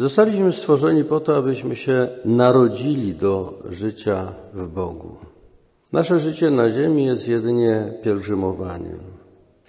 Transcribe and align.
Zostaliśmy 0.00 0.52
stworzeni 0.52 1.04
po 1.04 1.20
to, 1.20 1.36
abyśmy 1.36 1.76
się 1.76 2.08
narodzili 2.24 3.14
do 3.14 3.62
życia 3.70 4.32
w 4.54 4.68
Bogu. 4.68 5.16
Nasze 5.92 6.20
życie 6.20 6.50
na 6.50 6.70
ziemi 6.70 7.04
jest 7.04 7.28
jedynie 7.28 7.92
pielgrzymowaniem. 8.02 9.00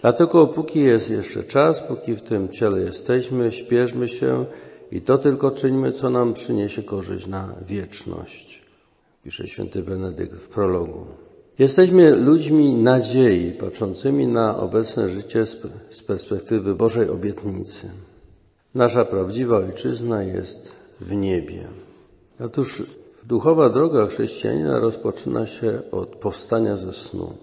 Dlatego 0.02 0.48
póki 0.48 0.80
jest 0.80 1.10
jeszcze 1.10 1.44
czas, 1.44 1.80
póki 1.88 2.16
w 2.16 2.22
tym 2.22 2.50
ciele 2.50 2.80
jesteśmy, 2.80 3.52
śpieszmy 3.52 4.08
się 4.08 4.46
i 4.92 5.02
to 5.02 5.18
tylko 5.18 5.52
czyńmy, 5.52 5.92
co 5.92 6.10
nam 6.10 6.34
przyniesie 6.34 6.84
korzyść 6.84 7.28
na 7.28 7.56
wieczność, 7.68 8.62
pisze 9.24 9.48
święty 9.48 9.84
Benedykt 9.84 10.34
w 10.34 10.50
prologu. 10.50 11.06
Jesteśmy 11.60 12.16
ludźmi 12.16 12.74
nadziei, 12.74 13.52
patrzącymi 13.52 14.28
na 14.28 14.58
obecne 14.58 15.10
życie 15.10 15.46
z 15.90 16.04
perspektywy 16.04 16.76
Bożej 16.76 17.10
obietnicy. 17.10 17.90
Nasza 18.76 19.06
prawdziwa 19.06 19.58
ojczyzna 19.58 20.24
jest 20.24 20.72
w 21.02 21.16
niebie. 21.16 21.68
Otóż 22.40 22.84
duchowa 23.24 23.70
droga 23.70 24.08
chrześcijanina 24.08 24.80
rozpoczyna 24.80 25.48
się 25.48 25.82
od 25.92 26.16
powstania 26.16 26.78
ze 26.78 26.94
snu 26.94 27.34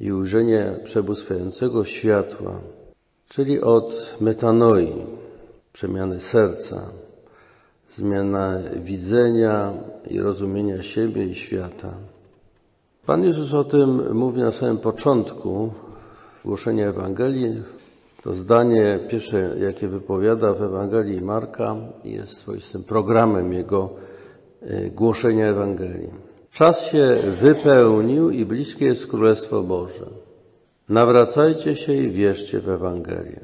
i 0.00 0.12
ujrzenia 0.12 0.74
przebłystkającego 0.84 1.84
światła, 1.84 2.60
czyli 3.28 3.60
od 3.60 4.16
metanoi, 4.20 4.92
przemiany 5.72 6.20
serca, 6.20 6.90
zmiana 7.90 8.58
widzenia 8.76 9.72
i 10.10 10.20
rozumienia 10.20 10.82
siebie 10.82 11.24
i 11.24 11.34
świata. 11.34 11.94
Pan 13.06 13.24
Jezus 13.24 13.54
o 13.54 13.64
tym 13.64 14.14
mówi 14.14 14.40
na 14.40 14.52
samym 14.52 14.78
początku 14.78 15.72
głoszenia 16.44 16.88
Ewangelii. 16.88 17.62
To 18.22 18.34
zdanie 18.34 18.98
pierwsze, 19.08 19.54
jakie 19.58 19.88
wypowiada 19.88 20.54
w 20.54 20.62
Ewangelii 20.62 21.20
Marka, 21.20 21.76
jest 22.04 22.32
swoistym 22.36 22.84
programem 22.84 23.52
jego 23.52 23.90
e, 24.62 24.90
głoszenia 24.90 25.46
Ewangelii. 25.46 26.10
Czas 26.50 26.86
się 26.86 27.16
wypełnił 27.40 28.30
i 28.30 28.44
bliskie 28.44 28.84
jest 28.84 29.06
Królestwo 29.06 29.62
Boże. 29.62 30.06
Nawracajcie 30.88 31.76
się 31.76 31.94
i 31.94 32.10
wierzcie 32.10 32.60
w 32.60 32.68
Ewangelię. 32.68 33.40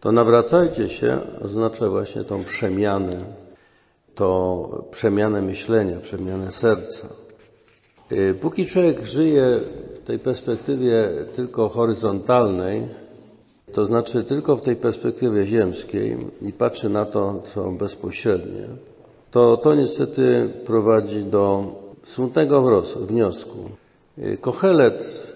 To 0.00 0.12
nawracajcie 0.12 0.88
się 0.88 1.18
oznacza 1.42 1.88
właśnie 1.88 2.24
tą 2.24 2.44
przemianę, 2.44 3.16
to 4.14 4.88
przemianę 4.90 5.42
myślenia, 5.42 6.00
przemianę 6.00 6.52
serca. 6.52 7.08
Y, 8.12 8.34
póki 8.40 8.66
człowiek 8.66 9.06
żyje 9.06 9.60
w 9.94 10.06
tej 10.06 10.18
perspektywie 10.18 11.10
tylko 11.34 11.68
horyzontalnej, 11.68 12.88
to 13.72 13.86
znaczy 13.86 14.24
tylko 14.24 14.56
w 14.56 14.60
tej 14.60 14.76
perspektywie 14.76 15.46
ziemskiej 15.46 16.16
i 16.42 16.52
patrzy 16.52 16.88
na 16.88 17.04
to, 17.04 17.42
co 17.44 17.70
bezpośrednie, 17.70 18.68
to 19.30 19.56
to 19.56 19.74
niestety 19.74 20.50
prowadzi 20.66 21.24
do 21.24 21.64
smutnego 22.04 22.82
wniosku. 23.00 23.58
Y, 24.18 24.38
Kochelet 24.40 25.28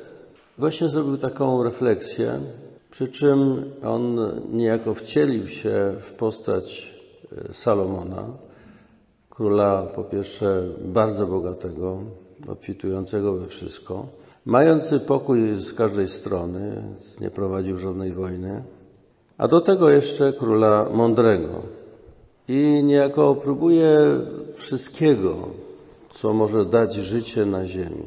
właśnie 0.58 0.88
zrobił 0.88 1.18
taką 1.18 1.62
refleksję, 1.62 2.40
przy 2.90 3.08
czym 3.08 3.64
on 3.84 4.18
niejako 4.52 4.94
wcielił 4.94 5.48
się 5.48 5.94
w 6.00 6.12
postać 6.12 6.94
y, 7.50 7.54
Salomona, 7.54 8.24
króla 9.30 9.82
po 9.82 10.04
pierwsze 10.04 10.62
bardzo 10.84 11.26
bogatego, 11.26 11.98
obfitującego 12.48 13.32
we 13.32 13.46
wszystko, 13.46 14.06
mający 14.50 15.00
pokój 15.00 15.56
z 15.56 15.74
każdej 15.74 16.08
strony, 16.08 16.82
nie 17.20 17.30
prowadził 17.30 17.78
żadnej 17.78 18.12
wojny, 18.12 18.62
a 19.38 19.48
do 19.48 19.60
tego 19.60 19.90
jeszcze 19.90 20.32
króla 20.32 20.88
mądrego. 20.92 21.62
I 22.48 22.82
niejako 22.84 23.34
próbuje 23.34 23.98
wszystkiego, 24.54 25.34
co 26.08 26.32
może 26.32 26.64
dać 26.64 26.94
życie 26.94 27.46
na 27.46 27.66
ziemi. 27.66 28.06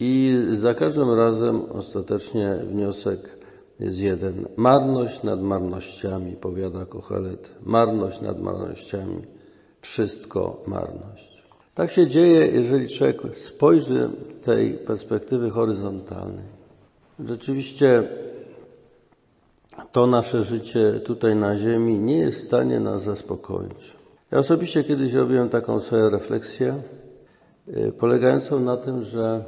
I 0.00 0.38
za 0.50 0.74
każdym 0.74 1.10
razem 1.14 1.62
ostatecznie 1.72 2.58
wniosek 2.66 3.20
jest 3.80 3.98
jeden. 3.98 4.48
Marność 4.56 5.22
nad 5.22 5.42
marnościami, 5.42 6.36
powiada 6.36 6.86
Kochelet. 6.86 7.50
Marność 7.62 8.20
nad 8.20 8.40
marnościami. 8.40 9.22
Wszystko 9.80 10.62
marność. 10.66 11.31
Tak 11.74 11.90
się 11.90 12.06
dzieje, 12.06 12.46
jeżeli 12.46 12.88
człowiek 12.88 13.38
spojrzy 13.38 14.10
tej 14.42 14.74
perspektywy 14.74 15.50
horyzontalnej. 15.50 16.44
Rzeczywiście 17.24 18.08
to 19.92 20.06
nasze 20.06 20.44
życie 20.44 20.92
tutaj 21.04 21.36
na 21.36 21.58
Ziemi 21.58 21.98
nie 21.98 22.18
jest 22.18 22.40
w 22.40 22.46
stanie 22.46 22.80
nas 22.80 23.02
zaspokoić. 23.02 23.96
Ja 24.30 24.38
osobiście 24.38 24.84
kiedyś 24.84 25.12
robiłem 25.12 25.48
taką 25.48 25.80
swoją 25.80 26.10
refleksję, 26.10 26.82
y, 27.68 27.92
polegającą 27.92 28.60
na 28.60 28.76
tym, 28.76 29.02
że 29.02 29.44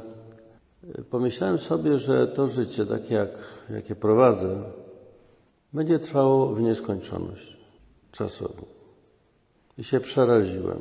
y, 0.99 1.03
pomyślałem 1.03 1.59
sobie, 1.59 1.99
że 1.99 2.27
to 2.27 2.47
życie, 2.47 2.85
takie 2.85 3.15
jak, 3.15 3.29
jakie 3.69 3.95
prowadzę, 3.95 4.63
będzie 5.73 5.99
trwało 5.99 6.47
w 6.47 6.61
nieskończoność 6.61 7.57
czasową. 8.11 8.65
I 9.77 9.83
się 9.83 9.99
przeraziłem 9.99 10.79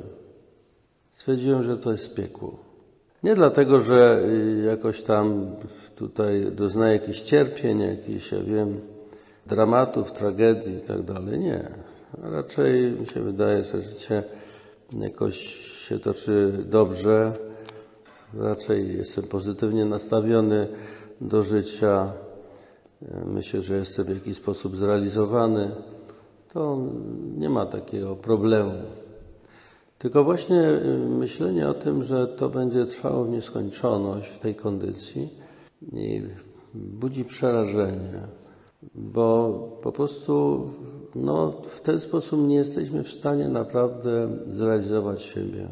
stwierdziłem, 1.15 1.63
że 1.63 1.77
to 1.77 1.93
jest 1.93 2.15
piekło. 2.15 2.59
Nie 3.23 3.35
dlatego, 3.35 3.81
że 3.81 4.23
y, 4.29 4.65
jakoś 4.67 5.03
tam 5.03 5.47
tutaj 5.97 6.47
doznaję 6.53 6.93
jakichś 6.93 7.21
cierpień, 7.21 7.81
jakichś, 7.81 8.33
ja 8.33 8.41
wiem, 8.41 8.81
dramatów, 9.47 10.13
tragedii 10.13 10.75
i 10.75 10.81
tak 10.81 11.03
dalej. 11.03 11.39
Nie. 11.39 11.69
Raczej 12.23 12.93
mi 12.93 13.07
się 13.07 13.21
wydaje, 13.21 13.65
że 13.65 13.83
życie 13.83 14.23
jakoś 14.93 15.39
się 15.89 15.99
toczy 15.99 16.53
dobrze. 16.67 17.33
Raczej 18.39 18.97
jestem 18.97 19.25
pozytywnie 19.25 19.85
nastawiony 19.85 20.69
do 21.21 21.43
życia. 21.43 22.13
Myślę, 23.27 23.63
że 23.63 23.77
jestem 23.77 24.07
w 24.07 24.15
jakiś 24.15 24.37
sposób 24.37 24.77
zrealizowany. 24.77 25.71
To 26.53 26.79
nie 27.37 27.51
ma 27.51 27.67
takiego 27.67 28.17
problemu. 28.17 28.73
Tylko 30.05 30.25
właśnie 30.25 30.63
y, 30.63 30.99
myślenie 31.09 31.69
o 31.69 31.75
tym, 31.75 32.03
że 32.03 32.27
to 32.27 32.49
będzie 32.49 32.87
trwało 32.87 33.25
w 33.25 33.29
nieskończoność 33.29 34.29
w 34.29 34.39
tej 34.39 34.55
kondycji 34.55 35.29
budzi 36.75 37.25
przerażenie, 37.25 38.21
bo 38.95 39.59
po 39.83 39.93
prostu 39.93 40.67
no, 41.15 41.53
w 41.63 41.81
ten 41.81 42.01
sposób 42.01 42.49
nie 42.49 42.57
jesteśmy 42.57 43.03
w 43.03 43.09
stanie 43.09 43.49
naprawdę 43.49 44.29
zrealizować 44.47 45.23
siebie. 45.23 45.69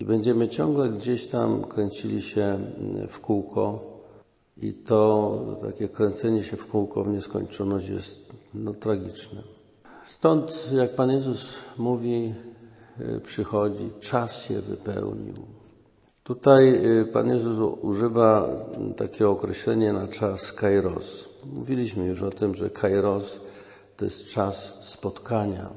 I 0.00 0.04
będziemy 0.04 0.48
ciągle 0.48 0.88
gdzieś 0.88 1.28
tam 1.28 1.64
kręcili 1.64 2.22
się 2.22 2.58
y, 3.04 3.06
w 3.08 3.20
kółko 3.20 3.80
i 4.62 4.72
to 4.72 5.38
takie 5.62 5.88
kręcenie 5.88 6.42
się 6.42 6.56
w 6.56 6.66
kółko 6.66 7.04
w 7.04 7.08
nieskończoność 7.08 7.88
jest 7.88 8.20
no, 8.54 8.74
tragiczne. 8.74 9.42
Stąd, 10.06 10.72
jak 10.74 10.94
Pan 10.94 11.10
Jezus 11.10 11.58
mówi, 11.78 12.34
Y, 12.34 12.55
przychodzi, 13.22 13.90
czas 14.00 14.42
się 14.42 14.60
wypełnił. 14.60 15.34
Tutaj 16.26 16.86
y, 17.00 17.04
Pan 17.04 17.28
Jezus 17.28 17.78
używa 17.82 18.48
takiego 18.96 19.30
określenia 19.30 19.92
na 19.92 20.08
czas 20.08 20.52
kairos. 20.52 21.28
Mówiliśmy 21.52 22.06
już 22.06 22.22
o 22.22 22.30
tym, 22.30 22.54
że 22.54 22.70
kairos 22.70 23.40
to 23.96 24.04
jest 24.04 24.24
czas 24.24 24.78
spotkania. 24.80 25.70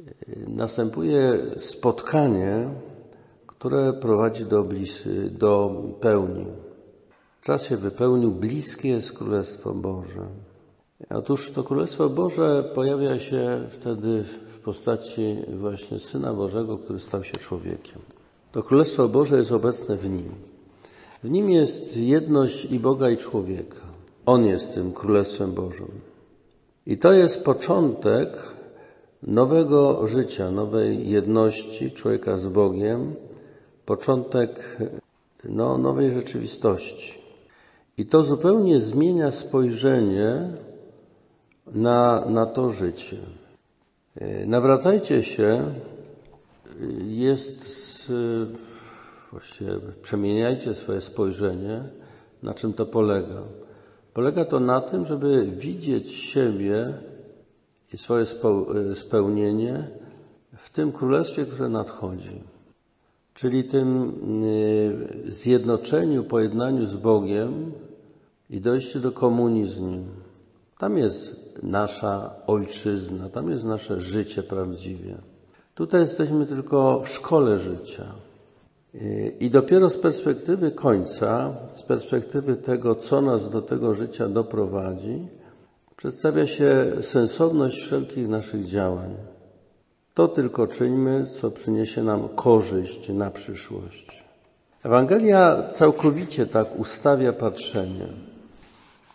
Y, 0.00 0.46
następuje 0.48 1.38
spotkanie, 1.56 2.68
które 3.46 3.92
prowadzi 3.92 4.44
do, 4.44 4.64
blis, 4.64 5.02
do 5.30 5.82
pełni. 6.00 6.46
Czas 7.42 7.64
się 7.64 7.76
wypełnił, 7.76 8.30
bliskie 8.30 8.88
jest 8.88 9.12
Królestwo 9.12 9.74
Boże. 9.74 10.26
Otóż 11.10 11.52
to 11.52 11.64
Królestwo 11.64 12.08
Boże 12.08 12.70
pojawia 12.74 13.18
się 13.18 13.66
wtedy 13.70 14.24
postaci 14.64 15.36
właśnie 15.48 16.00
Syna 16.00 16.34
Bożego, 16.34 16.78
który 16.78 17.00
stał 17.00 17.24
się 17.24 17.36
człowiekiem. 17.36 17.98
To 18.52 18.62
Królestwo 18.62 19.08
Boże 19.08 19.36
jest 19.36 19.52
obecne 19.52 19.96
w 19.96 20.10
Nim. 20.10 20.32
W 21.22 21.30
Nim 21.30 21.50
jest 21.50 21.96
jedność 21.96 22.64
i 22.64 22.80
Boga 22.80 23.10
i 23.10 23.16
człowieka. 23.16 23.80
On 24.26 24.44
jest 24.44 24.74
tym 24.74 24.92
Królestwem 24.92 25.52
Bożym. 25.52 25.90
I 26.86 26.98
to 26.98 27.12
jest 27.12 27.44
początek 27.44 28.28
nowego 29.22 30.06
życia, 30.08 30.50
nowej 30.50 31.10
jedności 31.10 31.90
człowieka 31.90 32.38
z 32.38 32.46
Bogiem, 32.46 33.14
początek 33.86 34.76
no, 35.44 35.78
nowej 35.78 36.12
rzeczywistości. 36.12 37.20
I 37.98 38.06
to 38.06 38.22
zupełnie 38.22 38.80
zmienia 38.80 39.30
spojrzenie 39.30 40.52
na, 41.66 42.24
na 42.26 42.46
to 42.46 42.70
życie. 42.70 43.16
Nawracajcie 44.46 45.22
się 45.22 45.74
jest 47.04 48.12
właściwie 49.32 49.72
przemieniajcie 50.02 50.74
swoje 50.74 51.00
spojrzenie. 51.00 51.82
Na 52.42 52.54
czym 52.54 52.72
to 52.72 52.86
polega? 52.86 53.42
Polega 54.14 54.44
to 54.44 54.60
na 54.60 54.80
tym, 54.80 55.06
żeby 55.06 55.46
widzieć 55.46 56.14
siebie 56.14 56.94
i 57.92 57.98
swoje 57.98 58.24
spełnienie 58.94 59.88
w 60.56 60.70
tym 60.70 60.92
królestwie, 60.92 61.44
które 61.44 61.68
nadchodzi, 61.68 62.42
czyli 63.34 63.64
tym 63.64 64.14
y, 64.44 65.32
zjednoczeniu, 65.32 66.24
pojednaniu 66.24 66.86
z 66.86 66.96
Bogiem 66.96 67.72
i 68.50 68.60
dojściu 68.60 69.00
do 69.00 69.12
komunii 69.12 69.66
z 69.66 69.78
Nim. 69.78 70.04
Tam 70.78 70.98
jest 70.98 71.39
nasza 71.62 72.30
ojczyzna, 72.46 73.28
tam 73.28 73.50
jest 73.50 73.64
nasze 73.64 74.00
życie 74.00 74.42
prawdziwie. 74.42 75.14
Tutaj 75.74 76.00
jesteśmy 76.00 76.46
tylko 76.46 77.00
w 77.00 77.08
szkole 77.08 77.58
życia. 77.58 78.04
I 79.40 79.50
dopiero 79.50 79.90
z 79.90 79.96
perspektywy 79.96 80.70
końca, 80.70 81.54
z 81.72 81.82
perspektywy 81.82 82.56
tego, 82.56 82.94
co 82.94 83.20
nas 83.20 83.50
do 83.50 83.62
tego 83.62 83.94
życia 83.94 84.28
doprowadzi, 84.28 85.28
przedstawia 85.96 86.46
się 86.46 86.92
sensowność 87.00 87.80
wszelkich 87.80 88.28
naszych 88.28 88.64
działań. 88.64 89.14
To 90.14 90.28
tylko 90.28 90.66
czyńmy, 90.66 91.26
co 91.26 91.50
przyniesie 91.50 92.02
nam 92.02 92.28
korzyść 92.28 93.08
na 93.08 93.30
przyszłość. 93.30 94.24
Ewangelia 94.82 95.68
całkowicie 95.70 96.46
tak 96.46 96.78
ustawia 96.78 97.32
patrzenie. 97.32 98.06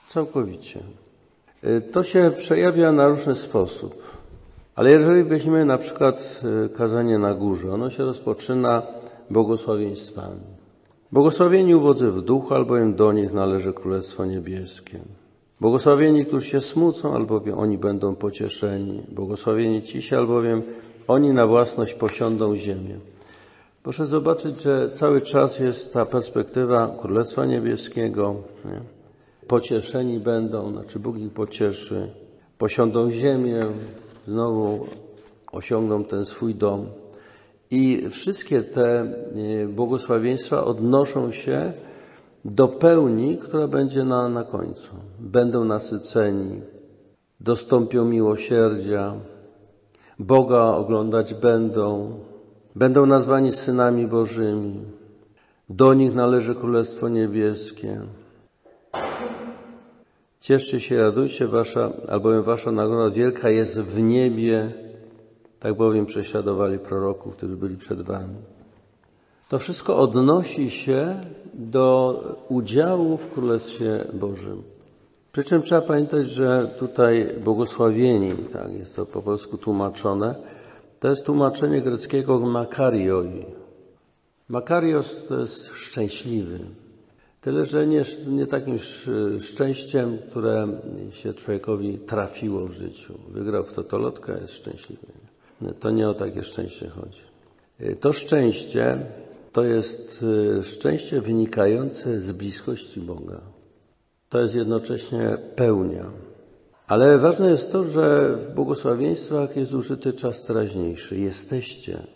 Całkowicie. 0.07 0.79
To 1.91 2.03
się 2.03 2.31
przejawia 2.37 2.91
na 2.91 3.07
różny 3.07 3.35
sposób. 3.35 4.01
Ale 4.75 4.91
jeżeli 4.91 5.23
weźmiemy 5.23 5.65
na 5.65 5.77
przykład 5.77 6.41
e, 6.65 6.69
kazanie 6.69 7.19
na 7.19 7.33
górze, 7.33 7.73
ono 7.73 7.89
się 7.89 8.05
rozpoczyna 8.05 8.81
błogosławieństwami. 9.29 10.41
Błogosławieni 11.11 11.75
ubodzy 11.75 12.11
w 12.11 12.21
duchu, 12.21 12.53
albowiem 12.53 12.95
do 12.95 13.13
nich 13.13 13.33
należy 13.33 13.73
Królestwo 13.73 14.25
Niebieskie. 14.25 14.99
Błogosławieni, 15.61 16.25
którzy 16.25 16.47
się 16.47 16.61
smucą, 16.61 17.15
albowiem 17.15 17.59
oni 17.59 17.77
będą 17.77 18.15
pocieszeni. 18.15 19.03
Błogosławieni 19.11 19.81
cisi, 19.81 20.15
albowiem 20.15 20.63
oni 21.07 21.33
na 21.33 21.47
własność 21.47 21.93
posiądą 21.93 22.55
ziemię. 22.55 22.99
Proszę 23.83 24.05
zobaczyć, 24.05 24.61
że 24.61 24.89
cały 24.89 25.21
czas 25.21 25.59
jest 25.59 25.93
ta 25.93 26.05
perspektywa 26.05 26.95
Królestwa 27.01 27.45
Niebieskiego. 27.45 28.35
Nie? 28.65 28.94
Pocieszeni 29.47 30.19
będą, 30.19 30.71
znaczy 30.71 30.99
Bóg 30.99 31.17
ich 31.17 31.33
pocieszy. 31.33 32.11
Posiądą 32.57 33.11
ziemię, 33.11 33.65
znowu 34.27 34.85
osiągną 35.51 36.03
ten 36.03 36.25
swój 36.25 36.55
dom. 36.55 36.85
I 37.71 38.09
wszystkie 38.09 38.61
te 38.61 38.99
e, 39.01 39.67
błogosławieństwa 39.67 40.63
odnoszą 40.63 41.31
się 41.31 41.73
do 42.45 42.67
pełni, 42.67 43.37
która 43.37 43.67
będzie 43.67 44.03
na, 44.03 44.29
na 44.29 44.43
końcu. 44.43 44.95
Będą 45.19 45.63
nasyceni, 45.63 46.61
dostąpią 47.39 48.05
miłosierdzia, 48.05 49.13
Boga 50.19 50.63
oglądać 50.63 51.33
będą, 51.33 52.19
będą 52.75 53.05
nazwani 53.05 53.53
synami 53.53 54.07
Bożymi. 54.07 54.81
Do 55.69 55.93
nich 55.93 56.15
należy 56.15 56.55
Królestwo 56.55 57.09
Niebieskie. 57.09 58.01
Cieszcie 60.45 60.79
się, 60.79 60.97
radujcie, 60.97 61.47
wasza, 61.47 61.93
albowiem 62.07 62.43
wasza 62.43 62.71
nagroda 62.71 63.15
wielka 63.15 63.49
jest 63.49 63.79
w 63.79 64.01
niebie, 64.01 64.73
tak 65.59 65.73
bowiem 65.73 66.05
prześladowali 66.05 66.79
proroków, 66.79 67.35
którzy 67.35 67.55
byli 67.55 67.77
przed 67.77 68.01
wami. 68.01 68.35
To 69.49 69.59
wszystko 69.59 69.97
odnosi 69.97 70.69
się 70.69 71.19
do 71.53 72.23
udziału 72.49 73.17
w 73.17 73.29
Królestwie 73.29 74.05
Bożym. 74.13 74.63
Przy 75.31 75.43
czym 75.43 75.61
trzeba 75.61 75.81
pamiętać, 75.81 76.29
że 76.29 76.67
tutaj 76.79 77.35
błogosławieni, 77.43 78.31
tak 78.53 78.73
jest 78.73 78.95
to 78.95 79.05
po 79.05 79.21
polsku 79.21 79.57
tłumaczone, 79.57 80.35
to 80.99 81.07
jest 81.07 81.25
tłumaczenie 81.25 81.81
greckiego 81.81 82.39
makarioi. 82.39 83.45
Makarios 84.49 85.25
to 85.27 85.39
jest 85.39 85.65
szczęśliwy. 85.67 86.59
Tyle, 87.45 87.65
że 87.65 87.87
nie, 87.87 88.03
nie 88.27 88.47
takim 88.47 88.77
szczęściem, 89.41 90.17
które 90.29 90.67
się 91.11 91.33
człowiekowi 91.33 91.99
trafiło 91.99 92.67
w 92.67 92.71
życiu. 92.71 93.13
Wygrał 93.29 93.63
w 93.63 93.73
totolotkę, 93.73 94.37
jest 94.41 94.53
szczęśliwy. 94.53 95.07
To 95.79 95.91
nie 95.91 96.09
o 96.09 96.13
takie 96.13 96.43
szczęście 96.43 96.89
chodzi. 96.89 97.21
To 97.99 98.13
szczęście 98.13 99.05
to 99.51 99.63
jest 99.63 100.23
y, 100.59 100.63
szczęście 100.63 101.21
wynikające 101.21 102.21
z 102.21 102.31
bliskości 102.31 102.99
Boga. 102.99 103.41
To 104.29 104.41
jest 104.41 104.55
jednocześnie 104.55 105.37
pełnia. 105.55 106.11
Ale 106.87 107.17
ważne 107.17 107.51
jest 107.51 107.71
to, 107.71 107.83
że 107.83 108.37
w 108.37 108.53
błogosławieństwach 108.55 109.57
jest 109.57 109.73
użyty 109.73 110.13
czas 110.13 110.43
teraźniejszy. 110.43 111.17
Jesteście 111.17 112.07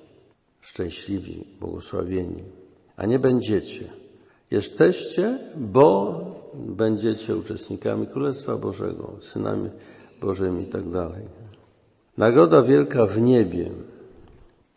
szczęśliwi, 0.61 1.47
błogosławieni, 1.59 2.43
a 2.97 3.05
nie 3.05 3.19
będziecie. 3.19 3.98
Jesteście, 4.51 5.39
bo 5.55 6.21
będziecie 6.53 7.35
uczestnikami 7.35 8.07
Królestwa 8.07 8.55
Bożego, 8.55 9.11
synami 9.21 9.69
Bożymi 10.21 10.63
i 10.63 10.67
tak 10.67 10.89
dalej. 10.89 11.23
Nagroda 12.17 12.61
wielka 12.61 13.05
w 13.05 13.21
niebie. 13.21 13.71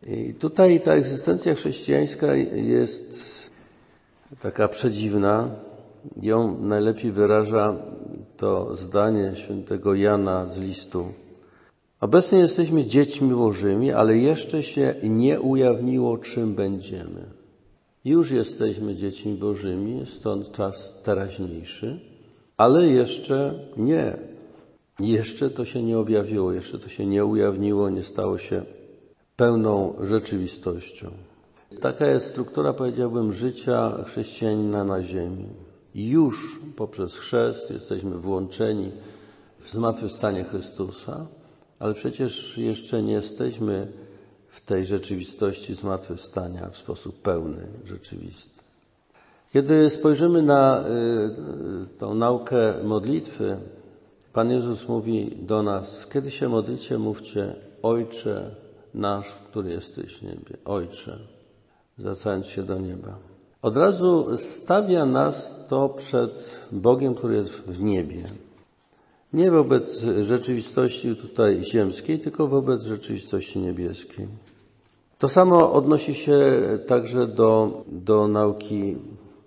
I 0.06 0.34
tutaj 0.34 0.80
ta 0.80 0.92
egzystencja 0.92 1.54
chrześcijańska 1.54 2.34
jest 2.54 3.50
taka 4.40 4.68
przedziwna. 4.68 5.50
Ją 6.22 6.60
najlepiej 6.60 7.12
wyraża 7.12 7.76
to 8.36 8.76
zdanie 8.76 9.32
świętego 9.34 9.94
Jana 9.94 10.46
z 10.46 10.58
listu. 10.58 11.06
Obecnie 12.00 12.38
jesteśmy 12.38 12.84
dziećmi 12.84 13.30
Bożymi, 13.30 13.92
ale 13.92 14.18
jeszcze 14.18 14.62
się 14.62 14.94
nie 15.02 15.40
ujawniło, 15.40 16.18
czym 16.18 16.54
będziemy. 16.54 17.41
Już 18.04 18.30
jesteśmy 18.30 18.94
dziećmi 18.94 19.34
Bożymi, 19.34 20.06
stąd 20.06 20.52
czas 20.52 20.94
teraźniejszy, 21.02 22.00
ale 22.56 22.86
jeszcze 22.86 23.54
nie. 23.76 24.18
Jeszcze 25.00 25.50
to 25.50 25.64
się 25.64 25.82
nie 25.82 25.98
objawiło, 25.98 26.52
jeszcze 26.52 26.78
to 26.78 26.88
się 26.88 27.06
nie 27.06 27.24
ujawniło, 27.24 27.90
nie 27.90 28.02
stało 28.02 28.38
się 28.38 28.64
pełną 29.36 29.94
rzeczywistością. 30.00 31.10
Taka 31.80 32.06
jest 32.06 32.26
struktura, 32.26 32.72
powiedziałbym, 32.72 33.32
życia 33.32 34.04
chrześcijanina 34.06 34.84
na 34.84 35.02
ziemi. 35.02 35.46
Już 35.94 36.58
poprzez 36.76 37.16
chrzest 37.16 37.70
jesteśmy 37.70 38.18
włączeni 38.18 38.90
w 39.60 39.70
zmartwychwstanie 39.70 40.44
Chrystusa, 40.44 41.26
ale 41.78 41.94
przecież 41.94 42.58
jeszcze 42.58 43.02
nie 43.02 43.12
jesteśmy 43.12 43.92
w 44.52 44.60
tej 44.60 44.86
rzeczywistości 44.86 45.74
zmartwychwstania 45.74 46.68
w 46.68 46.76
sposób 46.76 47.22
pełny, 47.22 47.66
rzeczywisty. 47.84 48.62
Kiedy 49.52 49.90
spojrzymy 49.90 50.42
na 50.42 50.84
y, 51.94 51.98
tą 51.98 52.14
naukę 52.14 52.74
modlitwy, 52.84 53.56
Pan 54.32 54.50
Jezus 54.50 54.88
mówi 54.88 55.36
do 55.40 55.62
nas, 55.62 56.06
kiedy 56.06 56.30
się 56.30 56.48
modlicie, 56.48 56.98
mówcie 56.98 57.54
Ojcze 57.82 58.54
nasz, 58.94 59.28
który 59.50 59.70
jesteś 59.70 60.16
w 60.16 60.22
niebie, 60.22 60.56
Ojcze, 60.64 61.18
zwracając 61.98 62.46
się 62.46 62.62
do 62.62 62.78
nieba. 62.78 63.18
Od 63.62 63.76
razu 63.76 64.36
stawia 64.36 65.06
nas 65.06 65.56
to 65.68 65.88
przed 65.88 66.60
Bogiem, 66.72 67.14
który 67.14 67.34
jest 67.34 67.52
w 67.52 67.82
niebie. 67.82 68.24
Nie 69.32 69.50
wobec 69.50 70.00
rzeczywistości 70.22 71.16
tutaj 71.16 71.64
ziemskiej, 71.64 72.18
tylko 72.20 72.48
wobec 72.48 72.82
rzeczywistości 72.82 73.58
niebieskiej. 73.58 74.28
To 75.18 75.28
samo 75.28 75.72
odnosi 75.72 76.14
się 76.14 76.38
także 76.86 77.26
do, 77.26 77.84
do 77.88 78.28
nauki, 78.28 78.96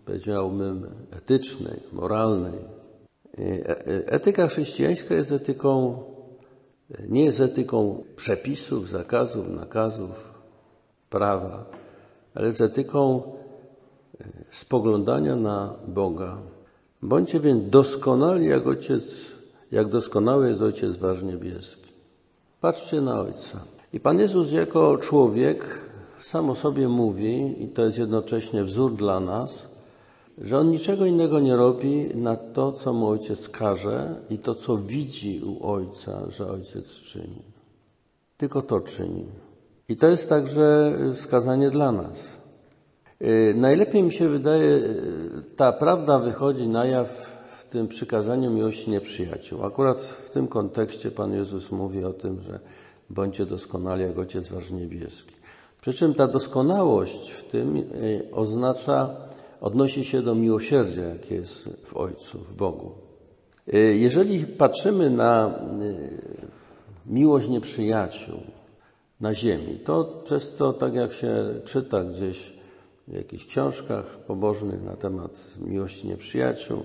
powiedziałbym, 0.06 0.88
etycznej, 1.12 1.80
moralnej. 1.94 2.60
Etyka 4.06 4.48
chrześcijańska 4.48 5.15
jest 5.15 5.32
etyką, 5.32 6.00
nie 7.10 7.25
jest 7.25 7.39
etyką 7.39 8.04
przepisów, 8.15 8.89
zakazów, 8.89 9.50
nakazów, 9.50 10.34
prawa, 11.10 11.65
ale 12.36 12.48
jest 12.48 12.62
etyką 12.62 13.22
spoglądania 14.51 15.36
na 15.36 15.74
Boga. 15.88 16.38
Bądźcie 17.01 17.39
więc 17.39 17.70
doskonali 17.70 18.48
jak 18.48 18.68
Ojciec, 18.68 19.35
jak 19.75 19.88
doskonały 19.89 20.48
jest 20.50 20.62
Ojciec 20.62 20.98
Wasz 20.98 21.24
Niebieski. 21.24 21.91
Patrzcie 22.62 23.01
na 23.01 23.20
Ojca. 23.20 23.60
I 23.94 24.00
Pan 24.00 24.20
Jezus 24.20 24.51
jako 24.51 24.98
człowiek 24.98 25.65
sam 26.20 26.50
o 26.50 26.55
sobie 26.55 26.88
mówi, 26.88 27.63
i 27.63 27.67
to 27.67 27.86
jest 27.86 27.98
jednocześnie 27.98 28.63
wzór 28.63 28.96
dla 28.96 29.20
nas, 29.20 29.67
że 30.38 30.58
On 30.58 30.70
niczego 30.70 31.05
innego 31.05 31.39
nie 31.39 31.55
robi 31.55 32.10
na 32.15 32.36
to, 32.36 32.72
co 32.72 32.94
Mu 32.94 33.08
Ojciec 33.08 33.50
każe 33.50 34.15
i 34.29 34.38
to, 34.38 34.55
co 34.55 34.77
widzi 34.77 35.41
u 35.46 35.67
Ojca, 35.67 36.29
że 36.29 36.51
Ojciec 36.51 36.88
czyni. 36.96 37.41
Tylko 38.38 38.62
to 38.62 38.79
czyni. 38.79 39.25
I 39.89 39.98
to 39.98 40.08
jest 40.08 40.29
także 40.29 40.98
wskazanie 41.13 41.70
dla 41.70 41.91
nas. 41.91 42.38
Y, 43.22 43.53
najlepiej 43.58 44.03
mi 44.03 44.12
się 44.12 44.29
wydaje, 44.29 44.70
y, 44.70 45.44
ta 45.55 45.72
prawda 45.72 46.20
wychodzi 46.20 46.67
na 46.67 46.86
jaw 46.86 47.35
tym 47.75 47.88
przykazaniu 47.88 48.51
miłości 48.51 48.91
nieprzyjaciół. 48.91 49.63
Akurat 49.63 50.01
w 50.01 50.29
tym 50.29 50.48
kontekście 50.48 51.12
Pan 51.12 51.34
Jezus 51.34 51.72
mówi 51.72 52.03
o 52.03 52.13
tym, 52.13 52.41
że 52.41 52.60
bądźcie 53.10 53.46
doskonali 53.46 54.03
jak 54.03 54.20
Ojciec 54.20 54.50
Wasz 54.50 54.72
Niebieski. 54.72 55.34
Przy 55.82 55.94
czym 55.94 56.13
ta 56.13 56.27
doskonałość 56.27 57.32
w 57.32 57.44
tym 57.44 57.77
y, 57.77 58.27
oznacza, 58.32 59.15
odnosi 59.62 60.05
się 60.05 60.22
do 60.22 60.36
miłosierdzia, 60.36 61.01
jakie 61.01 61.36
jest 61.36 61.70
w 61.84 61.98
Ojcu, 61.98 62.39
w 62.39 62.55
Bogu. 62.55 62.91
Y, 63.74 63.77
jeżeli 63.98 64.46
patrzymy 64.46 65.10
na 65.10 65.60
miłość 67.05 67.48
nieprzyjaciół 67.48 68.39
na 69.22 69.34
ziemi, 69.34 69.79
to 69.86 70.22
przez 70.24 70.55
to, 70.55 70.74
tak 70.74 70.94
jak 70.94 71.13
się 71.13 71.46
czyta 71.65 72.03
gdzieś 72.03 72.53
w 73.08 73.13
jakichś 73.13 73.46
książkach 73.46 74.05
pobożnych 74.05 74.84
na 74.84 74.96
temat 74.96 75.48
miłości 75.58 76.08
nieprzyjaciół, 76.08 76.84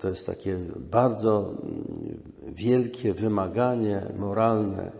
to 0.00 0.08
jest 0.08 0.26
takie 0.26 0.58
bardzo 0.76 1.40
mm, 1.40 2.22
wielkie 2.42 3.14
wymaganie 3.14 4.06
moralne, 4.18 4.92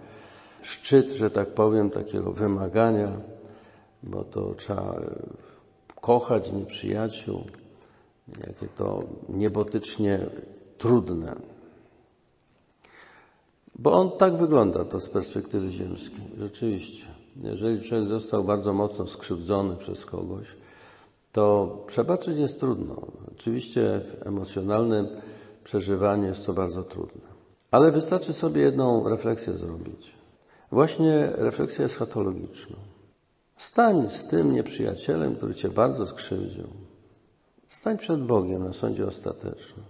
szczyt, 0.62 1.10
że 1.10 1.30
tak 1.30 1.48
powiem, 1.48 1.90
takiego 1.90 2.32
wymagania, 2.32 3.12
bo 4.02 4.24
to 4.24 4.54
trzeba 4.54 4.92
e, 4.92 5.02
kochać 6.00 6.52
nieprzyjaciół, 6.52 7.44
jakie 8.28 8.66
to 8.76 9.02
niebotycznie 9.28 10.26
trudne. 10.78 11.36
Bo 13.78 13.92
on 13.92 14.10
tak 14.10 14.36
wygląda 14.36 14.84
to 14.84 15.00
z 15.00 15.08
perspektywy 15.08 15.70
ziemskiej. 15.70 16.24
Rzeczywiście. 16.38 17.06
Jeżeli 17.42 17.82
człowiek 17.82 18.06
został 18.06 18.44
bardzo 18.44 18.72
mocno 18.72 19.06
skrzywdzony 19.06 19.76
przez 19.76 20.04
kogoś, 20.04 20.56
to 21.32 21.76
przebaczyć 21.86 22.38
jest 22.38 22.60
trudno. 22.60 23.06
Oczywiście 23.32 24.00
w 24.00 24.26
emocjonalnym 24.26 25.08
przeżywaniu 25.64 26.28
jest 26.28 26.46
to 26.46 26.52
bardzo 26.52 26.82
trudne. 26.82 27.32
Ale 27.70 27.92
wystarczy 27.92 28.32
sobie 28.32 28.62
jedną 28.62 29.08
refleksję 29.08 29.58
zrobić. 29.58 30.14
Właśnie 30.72 31.32
refleksję 31.34 31.84
eschatologiczną. 31.84 32.76
Stań 33.56 34.10
z 34.10 34.26
tym 34.26 34.52
nieprzyjacielem, 34.52 35.36
który 35.36 35.54
cię 35.54 35.68
bardzo 35.68 36.06
skrzywdził. 36.06 36.68
Stań 37.68 37.98
przed 37.98 38.22
Bogiem 38.24 38.64
na 38.64 38.72
sądzie 38.72 39.06
ostatecznym. 39.06 39.84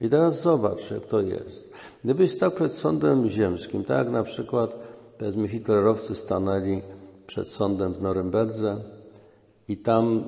I 0.00 0.08
teraz 0.08 0.42
zobacz, 0.42 0.90
jak 0.90 1.06
to 1.06 1.20
jest. 1.20 1.72
Gdybyś 2.04 2.34
stał 2.34 2.50
przed 2.50 2.72
sądem 2.72 3.28
ziemskim, 3.28 3.84
tak 3.84 3.98
jak 3.98 4.10
na 4.10 4.22
przykład, 4.22 4.76
powiedzmy, 5.18 5.48
hitlerowcy 5.48 6.14
stanęli 6.14 6.82
przed 7.26 7.48
sądem 7.48 7.94
w 7.94 8.02
Norymberdze 8.02 8.95
i 9.68 9.76
tam 9.76 10.24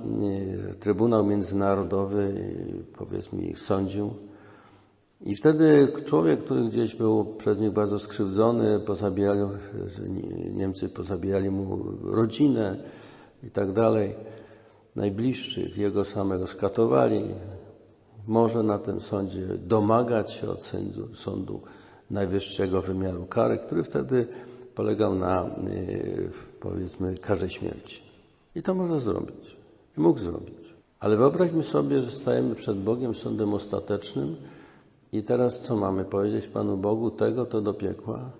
e, 0.71 0.75
Trybunał 0.75 1.27
Międzynarodowy, 1.27 2.35
powiedzmy, 2.99 3.43
ich 3.43 3.59
sądził. 3.59 4.15
I 5.21 5.37
wtedy 5.37 5.89
człowiek, 6.05 6.45
który 6.45 6.65
gdzieś 6.65 6.95
był 6.95 7.25
przez 7.25 7.59
nich 7.61 7.71
bardzo 7.71 7.99
skrzywdzony, 7.99 8.81
pozabijali, 8.81 9.41
Niemcy 10.53 10.89
pozabijali 10.89 11.51
mu 11.51 11.79
rodzinę 12.03 12.77
i 13.43 13.51
tak 13.51 13.73
dalej, 13.73 14.15
najbliższych, 14.97 15.79
jego 15.79 16.05
samego 16.05 16.47
skatowali, 16.47 17.23
może 18.27 18.63
na 18.63 18.79
tym 18.79 19.01
sądzie 19.01 19.47
domagać 19.59 20.33
się 20.33 20.49
od 20.49 20.73
sądu 21.15 21.61
najwyższego 22.11 22.83
wymiaru 22.83 23.27
kary, 23.27 23.59
który 23.59 23.85
wtedy 23.85 24.27
polegał 24.75 25.15
na, 25.15 25.47
y, 25.47 26.31
powiedzmy, 26.61 27.15
karze 27.15 27.51
śmierci. 27.51 28.08
I 28.59 28.63
to 28.63 28.75
może 28.75 29.01
zrobić. 29.01 29.57
I 29.99 30.01
mógł 30.01 30.19
zrobić. 30.19 30.75
Ale 31.01 31.17
wyobraźmy 31.17 31.63
sobie, 31.63 32.03
że 32.03 32.11
stajemy 32.11 32.55
przed 32.55 32.79
Bogiem 32.79 33.15
sądem 33.15 33.55
ostatecznym 33.55 34.37
i 35.13 35.23
teraz 35.23 35.61
co 35.61 35.77
mamy 35.77 36.05
powiedzieć 36.05 36.47
Panu 36.47 36.77
Bogu? 36.77 37.11
Tego 37.11 37.47
to 37.47 37.61
do 37.61 37.75
piekła? 37.75 38.31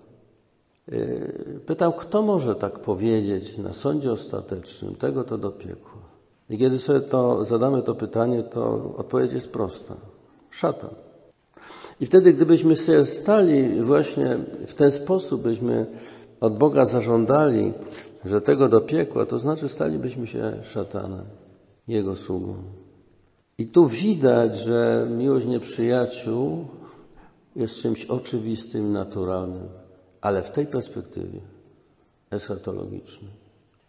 Y, 0.91 1.59
pytam, 1.65 1.93
kto 1.93 2.21
może 2.21 2.55
tak 2.55 2.79
powiedzieć 2.79 3.57
na 3.57 3.73
sądzie 3.73 4.11
ostatecznym? 4.11 4.95
Tego 4.95 5.23
to 5.23 5.37
do 5.37 5.51
piekła. 5.51 6.01
I 6.49 6.57
kiedy 6.57 6.79
sobie 6.79 7.01
to 7.01 7.45
zadamy 7.45 7.81
to 7.81 7.95
pytanie, 7.95 8.43
to 8.43 8.93
odpowiedź 8.97 9.33
jest 9.33 9.49
prosta. 9.49 9.95
Szatan. 10.51 10.89
I 11.99 12.05
wtedy, 12.05 12.33
gdybyśmy 12.33 12.75
sobie 12.75 13.05
stali 13.05 13.81
właśnie 13.81 14.37
w 14.67 14.73
ten 14.73 14.91
sposób, 14.91 15.41
byśmy 15.41 15.85
od 16.41 16.57
Boga 16.57 16.85
zażądali, 16.85 17.73
że 18.25 18.41
tego 18.41 18.69
do 18.69 18.81
piekła, 18.81 19.25
to 19.25 19.39
znaczy 19.39 19.69
stalibyśmy 19.69 20.27
się 20.27 20.53
szatanem, 20.63 21.25
jego 21.87 22.15
sługą. 22.15 22.55
I 23.57 23.67
tu 23.67 23.87
widać, 23.87 24.55
że 24.55 25.07
miłość 25.17 25.45
nieprzyjaciół 25.45 26.65
jest 27.55 27.75
czymś 27.75 28.05
oczywistym 28.05 28.91
naturalnym, 28.91 29.67
ale 30.21 30.43
w 30.43 30.51
tej 30.51 30.65
perspektywie 30.65 31.39
eschatologicznej. 32.31 33.31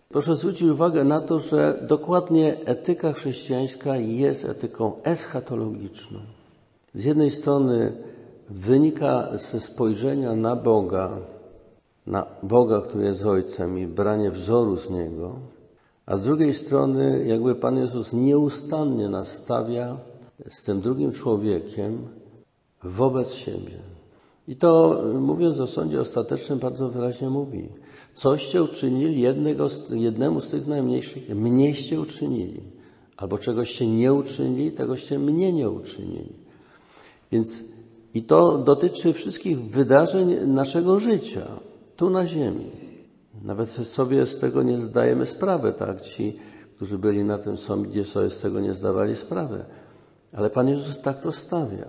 Proszę 0.08 0.37
zwrócić 0.37 0.68
uwagę 0.68 1.04
na 1.04 1.20
to, 1.20 1.38
że 1.38 1.84
dokładnie 1.88 2.56
etyka 2.64 3.12
chrześcijańska 3.12 3.96
jest 3.96 4.44
etyką 4.44 4.92
eschatologiczną. 5.02 6.18
Z 6.94 7.04
jednej 7.04 7.30
strony 7.30 7.92
wynika 8.49 9.28
ze 9.38 9.60
spojrzenia 9.60 10.34
na 10.34 10.56
Boga, 10.56 11.18
na 12.07 12.26
Boga, 12.42 12.80
który 12.80 13.04
jest 13.04 13.26
Ojcem 13.26 13.78
i 13.78 13.87
branie 13.87 14.30
wzoru 14.30 14.76
z 14.76 14.90
Niego, 14.90 15.35
a 16.07 16.16
z 16.16 16.25
drugiej 16.25 16.54
strony 16.54 17.25
jakby 17.26 17.54
Pan 17.54 17.76
Jezus 17.76 18.12
nieustannie 18.12 19.09
nastawia 19.09 19.97
z 20.49 20.64
tym 20.64 20.80
drugim 20.80 21.12
człowiekiem 21.12 22.09
wobec 22.83 23.33
siebie. 23.33 23.78
I 24.49 24.57
to 24.57 25.02
mówiąc 25.21 25.61
o 25.61 25.66
sądzie 25.66 26.00
ostatecznym 26.00 26.59
bardzo 26.59 26.88
wyraźnie 26.88 27.30
mówi. 27.30 27.69
Coście 28.14 28.62
uczynili 28.62 29.21
jednego, 29.21 29.69
jednemu 29.90 30.40
z 30.40 30.49
tych 30.49 30.66
najmniejszych, 30.66 31.28
mnieście 31.28 32.00
uczynili. 32.00 32.61
Albo 33.16 33.38
czegoście 33.38 33.87
nie 33.87 34.14
uczynili, 34.14 34.73
tegoście 34.73 35.19
mnie 35.19 35.52
nie 35.52 35.71
uczynili. 35.71 36.33
Więc 37.33 37.64
i 38.14 38.23
to 38.23 38.59
dotyczy 38.59 39.12
wszystkich 39.12 39.61
wydarzeń 39.61 40.47
naszego 40.47 40.99
życia, 40.99 41.61
tu 42.00 42.11
na 42.11 42.26
ziemi. 42.26 42.71
Nawet 43.42 43.69
sobie 43.71 44.26
z 44.26 44.38
tego 44.38 44.62
nie 44.62 44.78
zdajemy 44.78 45.26
sprawy, 45.26 45.73
tak? 45.73 46.00
Ci, 46.00 46.38
którzy 46.76 46.99
byli 46.99 47.25
na 47.25 47.38
tym 47.38 47.57
sądzie, 47.57 48.04
sobie 48.04 48.30
z 48.30 48.40
tego 48.40 48.61
nie 48.61 48.75
zdawali 48.75 49.16
sprawy. 49.16 49.64
Ale 50.33 50.50
Pan 50.50 50.69
Jezus 50.69 51.00
tak 51.00 51.21
to 51.21 51.33
stawia. 51.33 51.87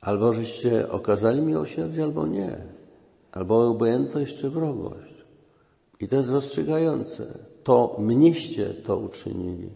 Albo 0.00 0.32
żeście 0.32 0.90
okazali 0.90 1.40
miłosierdzie, 1.40 2.02
albo 2.02 2.26
nie. 2.26 2.56
Albo 3.32 3.68
obojętność 3.68 4.40
czy 4.40 4.50
wrogość. 4.50 5.14
I 6.00 6.08
to 6.08 6.16
jest 6.16 6.30
rozstrzygające. 6.30 7.26
To 7.64 7.96
mnieście 7.98 8.74
to 8.74 8.96
uczynili. 8.96 9.70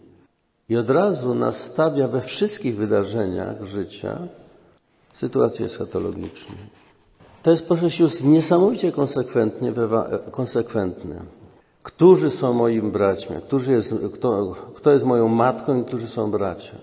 I 0.69 0.77
od 0.77 0.89
razu 0.89 1.35
nastawia 1.35 2.07
we 2.07 2.21
wszystkich 2.21 2.75
wydarzeniach 2.75 3.63
życia 3.63 4.27
sytuację 5.13 5.65
eschatologiczną. 5.65 6.55
To 7.45 7.51
jest, 7.51 7.67
proszę 7.67 7.91
sióstr, 7.91 8.23
niesamowicie 8.23 8.91
konsekwentnie, 8.91 9.73
konsekwentne. 10.31 11.15
Którzy 11.83 12.31
są 12.31 12.53
moim 12.53 12.91
braćmi? 12.91 13.35
Którzy 13.47 13.71
jest, 13.71 13.95
kto, 14.13 14.55
kto 14.75 14.91
jest 14.91 15.05
moją 15.05 15.27
matką 15.27 15.81
i 15.81 15.85
którzy 15.85 16.07
są 16.07 16.31
bracia? 16.31 16.77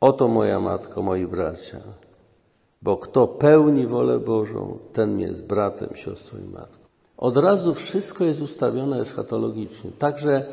Oto 0.00 0.28
moja 0.28 0.60
matka, 0.60 1.02
moi 1.02 1.26
bracia. 1.26 1.80
Bo 2.82 2.96
kto 2.96 3.26
pełni 3.26 3.86
wolę 3.86 4.18
Bożą, 4.18 4.78
ten 4.92 5.20
jest 5.20 5.46
bratem, 5.46 5.88
siostrą 5.94 6.38
i 6.38 6.48
matką. 6.52 6.84
Od 7.16 7.36
razu 7.36 7.74
wszystko 7.74 8.24
jest 8.24 8.42
ustawione 8.42 9.00
eschatologicznie. 9.00 9.90
Także 9.98 10.46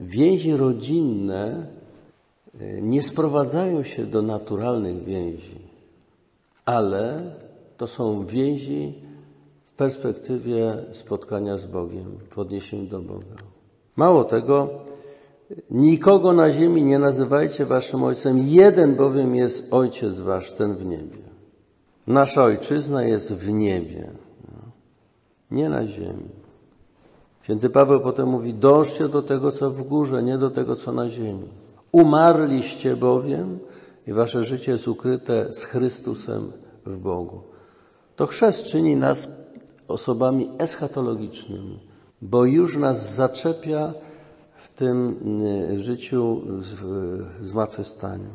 więzi 0.00 0.56
rodzinne 0.56 1.66
e, 2.60 2.82
nie 2.82 3.02
sprowadzają 3.02 3.82
się 3.82 4.04
do 4.04 4.22
naturalnych 4.22 5.04
więzi, 5.04 5.58
ale 6.64 7.20
to 7.76 7.86
są 7.86 8.26
więzi 8.26 8.94
w 9.72 9.76
perspektywie 9.76 10.84
spotkania 10.92 11.58
z 11.58 11.66
Bogiem, 11.66 12.18
w 12.30 12.38
odniesieniu 12.38 12.86
do 12.86 13.00
Boga. 13.00 13.36
Mało 13.96 14.24
tego, 14.24 14.68
nikogo 15.70 16.32
na 16.32 16.50
ziemi 16.50 16.82
nie 16.82 16.98
nazywajcie 16.98 17.66
waszym 17.66 18.04
ojcem, 18.04 18.38
jeden 18.38 18.94
bowiem 18.94 19.34
jest 19.34 19.66
ojciec 19.70 20.20
wasz, 20.20 20.52
ten 20.52 20.74
w 20.74 20.84
niebie. 20.84 21.18
Nasza 22.06 22.44
ojczyzna 22.44 23.02
jest 23.02 23.32
w 23.32 23.52
niebie 23.52 24.10
nie 25.50 25.68
na 25.68 25.86
ziemi. 25.86 26.28
Święty 27.42 27.70
Paweł 27.70 28.00
potem 28.00 28.28
mówi, 28.28 28.54
dążcie 28.54 29.08
do 29.08 29.22
tego, 29.22 29.52
co 29.52 29.70
w 29.70 29.82
górze, 29.82 30.22
nie 30.22 30.38
do 30.38 30.50
tego, 30.50 30.76
co 30.76 30.92
na 30.92 31.08
ziemi. 31.08 31.48
Umarliście 31.92 32.96
bowiem 32.96 33.58
i 34.06 34.12
wasze 34.12 34.44
życie 34.44 34.72
jest 34.72 34.88
ukryte 34.88 35.52
z 35.52 35.64
Chrystusem 35.64 36.52
w 36.86 36.98
Bogu. 36.98 37.40
To 38.16 38.26
chrzest 38.26 38.66
czyni 38.66 38.96
nas 38.96 39.28
osobami 39.88 40.50
eschatologicznymi, 40.58 41.78
bo 42.22 42.44
już 42.44 42.76
nas 42.76 43.14
zaczepia 43.14 43.94
w 44.56 44.68
tym 44.68 45.18
y, 45.72 45.78
życiu 45.78 46.42
w 46.46 47.24
zmartwychwstaniu. 47.40 48.30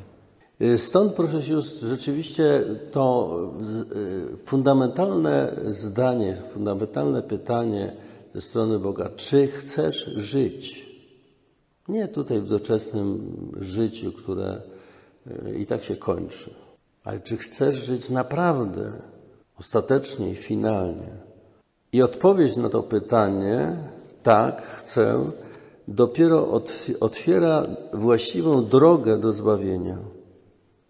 Stąd, 0.78 1.14
proszę 1.14 1.42
sióstr, 1.42 1.86
rzeczywiście 1.86 2.64
to 2.92 3.38
fundamentalne 4.46 5.56
zdanie, 5.70 6.38
fundamentalne 6.54 7.22
pytanie 7.22 7.96
ze 8.36 8.42
strony 8.42 8.80
Boga, 8.80 9.10
czy 9.16 9.48
chcesz 9.48 10.06
żyć? 10.16 10.92
Nie 11.88 12.08
tutaj 12.08 12.42
w 12.42 12.50
doczesnym 12.50 13.36
życiu, 13.60 14.12
które 14.12 14.62
i 15.58 15.66
tak 15.66 15.84
się 15.84 15.96
kończy, 15.96 16.54
ale 17.04 17.20
czy 17.20 17.38
chcesz 17.38 17.76
żyć 17.86 18.10
naprawdę, 18.10 18.92
ostatecznie 19.62 20.32
i 20.32 20.36
finalnie? 20.36 21.12
I 21.94 22.02
odpowiedź 22.02 22.58
na 22.58 22.70
to 22.70 22.84
pytanie, 22.84 23.78
tak, 24.24 24.62
chcę, 24.62 25.32
dopiero 25.88 26.62
otwiera 27.00 27.68
właściwą 27.94 28.66
drogę 28.66 29.18
do 29.18 29.34
zbawienia. 29.34 29.98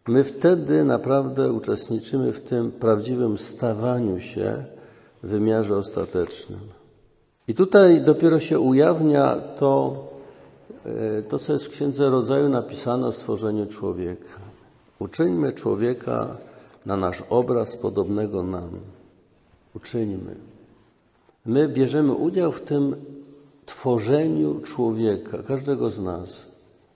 My 0.07 0.23
wtedy 0.23 0.83
naprawdę 0.83 1.51
uczestniczymy 1.51 2.33
w 2.33 2.41
tym 2.41 2.71
prawdziwym 2.71 3.37
stawaniu 3.37 4.19
się 4.19 4.65
w 5.23 5.27
wymiarze 5.27 5.77
ostatecznym. 5.77 6.59
I 7.47 7.53
tutaj 7.53 8.01
dopiero 8.01 8.39
się 8.39 8.59
ujawnia 8.59 9.35
to, 9.35 9.71
e, 10.85 11.21
to 11.21 11.39
co 11.39 11.53
jest 11.53 11.65
w 11.65 11.69
Księdze 11.69 12.09
Rodzaju 12.09 12.49
napisane 12.49 13.07
o 13.07 13.11
stworzeniu 13.11 13.65
człowieka. 13.65 14.39
Uczyńmy 14.99 15.53
człowieka 15.53 16.37
na 16.85 16.97
nasz 16.97 17.23
obraz 17.29 17.77
podobnego 17.77 18.43
nam. 18.43 18.69
Uczyńmy. 19.75 20.35
My 21.45 21.67
bierzemy 21.67 22.13
udział 22.13 22.51
w 22.51 22.61
tym 22.61 22.95
tworzeniu 23.65 24.59
człowieka, 24.59 25.37
każdego 25.47 25.89
z 25.89 25.99
nas, 25.99 26.45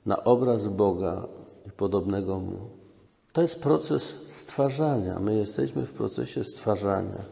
na 0.05 0.23
obraz 0.23 0.67
Boga 0.67 1.27
i 1.67 1.71
podobnego 1.71 2.39
Mu. 2.39 2.57
To 3.33 3.41
jest 3.41 3.59
proces 3.59 4.15
stwarzania. 4.27 5.19
My 5.19 5.35
jesteśmy 5.35 5.85
w 5.85 5.93
procesie 5.93 6.43
stwarzania. 6.43 7.25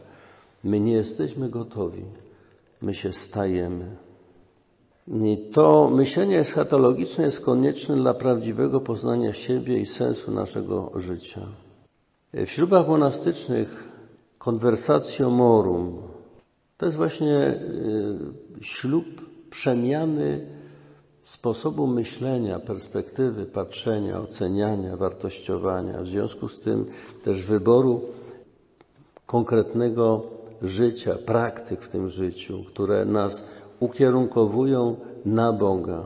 My 0.64 0.80
nie 0.80 0.92
jesteśmy 0.92 1.48
gotowi. 1.48 2.04
My 2.82 2.94
się 2.94 3.12
stajemy. 3.12 3.96
I 5.08 5.50
to 5.52 5.90
myślenie 5.90 6.40
eschatologiczne 6.40 7.24
jest 7.24 7.40
konieczne 7.40 7.96
dla 7.96 8.14
prawdziwego 8.14 8.80
poznania 8.80 9.32
siebie 9.32 9.78
i 9.78 9.86
sensu 9.86 10.32
naszego 10.32 10.92
życia. 10.96 11.40
W 12.34 12.50
ślubach 12.50 12.88
monastycznych 12.88 13.88
conversatio 14.38 15.30
morum 15.30 16.02
to 16.76 16.86
jest 16.86 16.98
właśnie 16.98 17.60
y, 18.60 18.64
ślub 18.64 19.04
przemiany 19.50 20.46
sposobu 21.22 21.86
myślenia, 21.86 22.58
perspektywy 22.58 23.46
patrzenia, 23.46 24.20
oceniania, 24.20 24.96
wartościowania, 24.96 26.02
w 26.02 26.06
związku 26.06 26.48
z 26.48 26.60
tym 26.60 26.86
też 27.24 27.42
wyboru 27.42 28.00
konkretnego 29.26 30.22
życia, 30.62 31.14
praktyk 31.26 31.82
w 31.82 31.88
tym 31.88 32.08
życiu, 32.08 32.64
które 32.64 33.04
nas 33.04 33.44
ukierunkowują 33.80 34.96
na 35.24 35.52
Boga. 35.52 36.04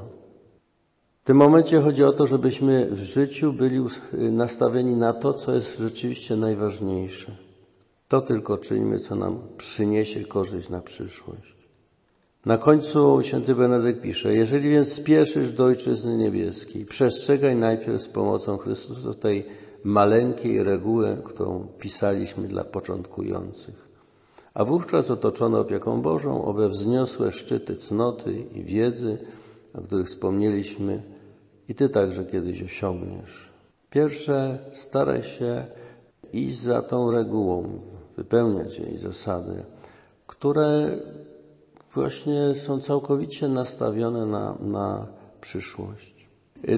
Tym 1.29 1.37
momencie 1.37 1.81
chodzi 1.81 2.05
o 2.05 2.13
to, 2.13 2.27
żebyśmy 2.27 2.89
w 2.91 3.03
życiu 3.03 3.53
byli 3.53 3.81
nastawieni 4.13 4.97
na 4.97 5.13
to, 5.13 5.35
co 5.35 5.55
jest 5.55 5.79
rzeczywiście 5.79 6.37
najważniejsze. 6.37 7.37
To 8.09 8.21
tylko 8.21 8.59
czyńmy, 8.59 8.99
co 8.99 9.17
nam 9.17 9.39
przyniesie 9.57 10.25
korzyść 10.25 10.69
na 10.69 10.81
przyszłość. 10.81 11.57
Na 12.47 12.59
końcu 12.59 13.23
święty 13.23 13.55
Benedykt 13.55 14.03
pisze, 14.03 14.35
jeżeli 14.35 14.71
więc 14.71 14.93
spieszysz 14.93 15.53
do 15.53 15.65
Ojczyzny 15.65 16.17
Niebieskiej, 16.17 16.85
przestrzegaj 16.85 17.57
najpierw 17.57 18.03
z 18.03 18.09
pomocą 18.09 18.57
Chrystusa 18.57 19.15
tej 19.15 19.47
maleńkiej 19.85 20.63
reguły, 20.63 21.17
którą 21.25 21.67
pisaliśmy 21.79 22.49
dla 22.49 22.65
początkujących. 22.65 23.89
A 24.55 24.65
wówczas 24.65 25.11
otoczone 25.11 25.59
opieką 25.59 26.03
Bożą, 26.03 26.45
owe 26.45 26.69
wzniosłe 26.69 27.33
szczyty 27.33 27.77
cnoty 27.77 28.45
i 28.55 28.63
wiedzy, 28.63 29.19
o 29.75 29.81
których 29.81 30.07
wspomnieliśmy, 30.07 31.18
i 31.69 31.75
Ty 31.75 31.89
także 31.89 32.25
kiedyś 32.25 32.63
osiągniesz. 32.63 33.49
Pierwsze, 33.91 34.59
staraj 34.73 35.23
się 35.23 35.67
iść 36.33 36.59
za 36.59 36.83
tą 36.83 37.11
regułą, 37.11 37.81
wypełniać 38.17 38.79
jej 38.79 38.99
zasady, 38.99 39.65
które 40.27 40.99
właśnie 41.95 42.55
są 42.55 42.81
całkowicie 42.81 43.49
nastawione 43.49 44.27
na, 44.27 44.55
na 44.61 45.07
przyszłość. 45.41 46.29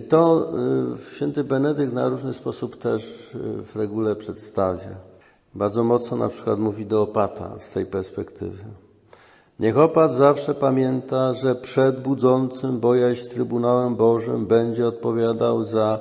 To 0.08 0.52
y, 0.94 1.14
święty 1.14 1.44
Benedykt 1.44 1.92
na 1.92 2.08
różny 2.08 2.34
sposób 2.34 2.78
też 2.78 3.34
y, 3.34 3.62
w 3.62 3.76
regule 3.76 4.16
przedstawia. 4.16 4.96
Bardzo 5.54 5.84
mocno 5.84 6.16
na 6.16 6.28
przykład 6.28 6.58
mówi 6.58 6.86
do 6.86 7.02
opata 7.02 7.58
z 7.58 7.72
tej 7.72 7.86
perspektywy. 7.86 8.64
Niech 9.60 9.78
opat 9.78 10.14
zawsze 10.14 10.54
pamięta, 10.54 11.34
że 11.34 11.54
przed 11.54 12.02
budzącym 12.02 12.80
bojaźń 12.80 13.28
Trybunałem 13.28 13.96
Bożym 13.96 14.46
będzie 14.46 14.86
odpowiadał 14.86 15.64
za 15.64 15.98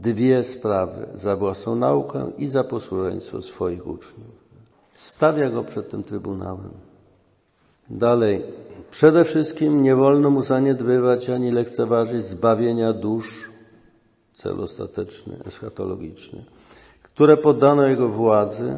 dwie 0.00 0.44
sprawy, 0.44 1.06
za 1.14 1.36
własną 1.36 1.74
naukę 1.76 2.30
i 2.38 2.48
za 2.48 2.64
posłuszeństwo 2.64 3.42
swoich 3.42 3.86
uczniów. 3.86 4.34
Stawia 4.94 5.50
go 5.50 5.64
przed 5.64 5.90
tym 5.90 6.02
Trybunałem. 6.04 6.70
Dalej. 7.90 8.42
Przede 8.90 9.24
wszystkim 9.24 9.82
nie 9.82 9.96
wolno 9.96 10.30
mu 10.30 10.42
zaniedbywać 10.42 11.30
ani 11.30 11.50
lekceważyć 11.50 12.24
zbawienia 12.24 12.92
dusz, 12.92 13.50
cel 14.32 14.60
ostateczny, 14.60 15.36
eschatologiczny, 15.44 16.44
które 17.02 17.36
poddano 17.36 17.86
jego 17.86 18.08
władzy, 18.08 18.76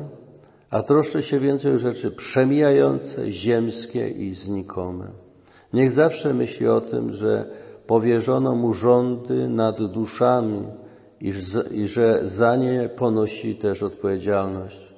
a 0.70 0.82
troszczy 0.82 1.22
się 1.22 1.40
więcej 1.40 1.74
o 1.74 1.78
rzeczy 1.78 2.10
przemijające, 2.10 3.32
ziemskie 3.32 4.08
i 4.08 4.34
znikome. 4.34 5.06
Niech 5.72 5.92
zawsze 5.92 6.34
myśli 6.34 6.68
o 6.68 6.80
tym, 6.80 7.12
że 7.12 7.50
powierzono 7.86 8.54
mu 8.54 8.74
rządy 8.74 9.48
nad 9.48 9.82
duszami 9.82 10.66
i 11.70 11.86
że 11.86 12.20
za 12.22 12.56
nie 12.56 12.88
ponosi 12.96 13.56
też 13.56 13.82
odpowiedzialność. 13.82 14.88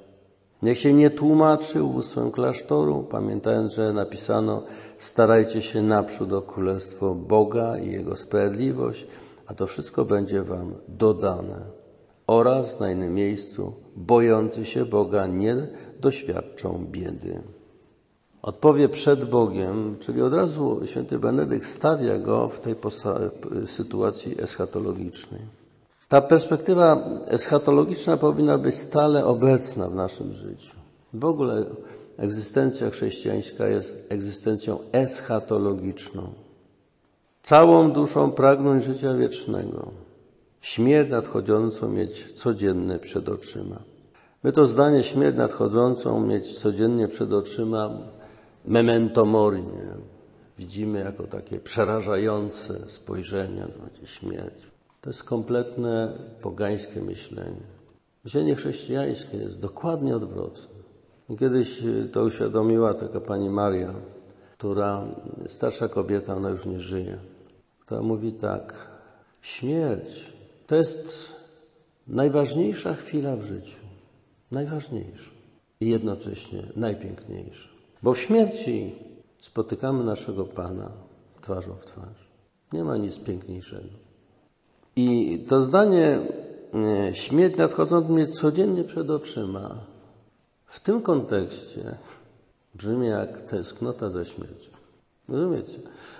Niech 0.61 0.79
się 0.79 0.93
nie 0.93 1.09
tłumaczy 1.09 1.83
ubóstwem 1.83 2.31
klasztoru, 2.31 3.07
pamiętając, 3.11 3.73
że 3.73 3.93
napisano 3.93 4.63
starajcie 4.97 5.61
się 5.61 5.81
naprzód 5.81 6.33
o 6.33 6.41
Królestwo 6.41 7.15
Boga 7.15 7.77
i 7.77 7.91
Jego 7.91 8.15
sprawiedliwość, 8.15 9.07
a 9.47 9.53
to 9.53 9.67
wszystko 9.67 10.05
będzie 10.05 10.43
wam 10.43 10.73
dodane. 10.87 11.80
Oraz 12.31 12.79
na 12.79 12.91
innym 12.91 13.13
miejscu 13.13 13.73
bojący 13.95 14.65
się 14.65 14.85
Boga 14.85 15.27
nie 15.27 15.67
doświadczą 15.99 16.85
biedy. 16.91 17.41
Odpowie 18.41 18.89
przed 18.89 19.29
Bogiem, 19.29 19.97
czyli 19.99 20.21
od 20.21 20.33
razu 20.33 20.81
święty 20.85 21.19
Benedykt 21.19 21.65
stawia 21.65 22.19
go 22.19 22.49
w 22.49 22.59
tej 22.59 22.75
sytuacji 23.65 24.41
eschatologicznej. 24.41 25.41
Ta 26.09 26.21
perspektywa 26.21 27.09
eschatologiczna 27.27 28.17
powinna 28.17 28.57
być 28.57 28.75
stale 28.75 29.25
obecna 29.25 29.89
w 29.89 29.95
naszym 29.95 30.33
życiu. 30.33 30.75
W 31.13 31.25
ogóle 31.25 31.65
egzystencja 32.17 32.89
chrześcijańska 32.89 33.67
jest 33.67 34.05
egzystencją 34.09 34.79
eschatologiczną. 34.91 36.23
Całą 37.43 37.91
duszą 37.91 38.31
pragnąć 38.31 38.83
życia 38.83 39.13
wiecznego, 39.13 39.91
śmierć 40.61 41.09
nadchodzącą 41.09 41.89
mieć 41.89 42.31
codziennie 42.31 42.99
przed 42.99 43.29
oczyma. 43.29 43.79
My 44.43 44.51
to 44.51 44.65
zdanie 44.65 45.03
śmierć 45.03 45.37
nadchodzącą 45.37 46.25
mieć 46.25 46.57
codziennie 46.57 47.07
przed 47.07 47.33
oczyma 47.33 47.97
memento 48.65 49.25
mori. 49.25 49.61
Nie? 49.61 49.95
Widzimy 50.57 50.99
jako 50.99 51.23
takie 51.23 51.59
przerażające 51.59 52.89
spojrzenie 52.89 53.61
na 53.61 54.07
śmierć. 54.07 54.71
To 55.01 55.09
jest 55.09 55.23
kompletne 55.23 56.17
pogańskie 56.41 57.01
myślenie. 57.01 57.61
Myślenie 58.23 58.55
chrześcijańskie 58.55 59.37
jest 59.37 59.59
dokładnie 59.59 60.15
odwrotne. 60.15 60.81
Kiedyś 61.39 61.83
to 62.11 62.23
uświadomiła 62.23 62.93
taka 62.93 63.21
pani 63.21 63.49
Maria, 63.49 63.93
która, 64.57 65.07
starsza 65.47 65.87
kobieta, 65.87 66.35
ona 66.35 66.49
już 66.49 66.65
nie 66.65 66.79
żyje, 66.79 67.17
która 67.79 68.01
mówi 68.01 68.33
tak, 68.33 68.87
śmierć 69.41 70.33
to 70.71 70.75
jest 70.75 71.35
najważniejsza 72.07 72.93
chwila 72.93 73.35
w 73.35 73.43
życiu. 73.43 73.77
Najważniejsza. 74.51 75.31
I 75.79 75.89
jednocześnie 75.89 76.63
najpiękniejsza. 76.75 77.69
Bo 78.03 78.13
w 78.13 78.19
śmierci 78.19 78.95
spotykamy 79.41 80.03
naszego 80.03 80.45
Pana 80.45 80.91
twarzą 81.41 81.75
w 81.75 81.85
twarz. 81.85 82.27
Nie 82.73 82.83
ma 82.83 82.97
nic 82.97 83.19
piękniejszego. 83.19 83.89
I 84.95 85.39
to 85.47 85.61
zdanie 85.61 86.19
e, 87.09 87.15
śmierć 87.15 87.57
nadchodząc 87.57 88.09
mnie 88.09 88.27
codziennie 88.27 88.83
przed 88.83 89.09
oczyma 89.09 89.85
w 90.65 90.79
tym 90.79 91.01
kontekście 91.01 91.97
brzmi 92.75 93.07
jak 93.07 93.41
tęsknota 93.41 94.09
za 94.09 94.25
śmiercią. 94.25 94.71
Rozumiecie? 95.29 95.79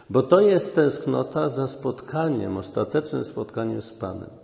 Bo 0.10 0.24
to 0.24 0.40
jest 0.40 0.76
tęsknota 0.76 1.50
za 1.50 1.68
spotkaniem, 1.68 2.58
ostatecznym 2.58 3.26
spotkaniem 3.26 3.82
z 3.82 3.92
Panem. 3.92 4.41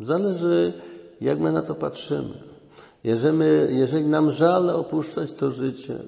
Zależy, 0.00 0.72
jak 1.20 1.40
my 1.40 1.52
na 1.52 1.62
to 1.62 1.74
patrzymy. 1.74 2.42
Jeżeli, 3.04 3.78
jeżeli 3.78 4.04
nam 4.04 4.32
żal 4.32 4.70
opuszczać 4.70 5.32
to 5.32 5.50
życie, 5.50 5.98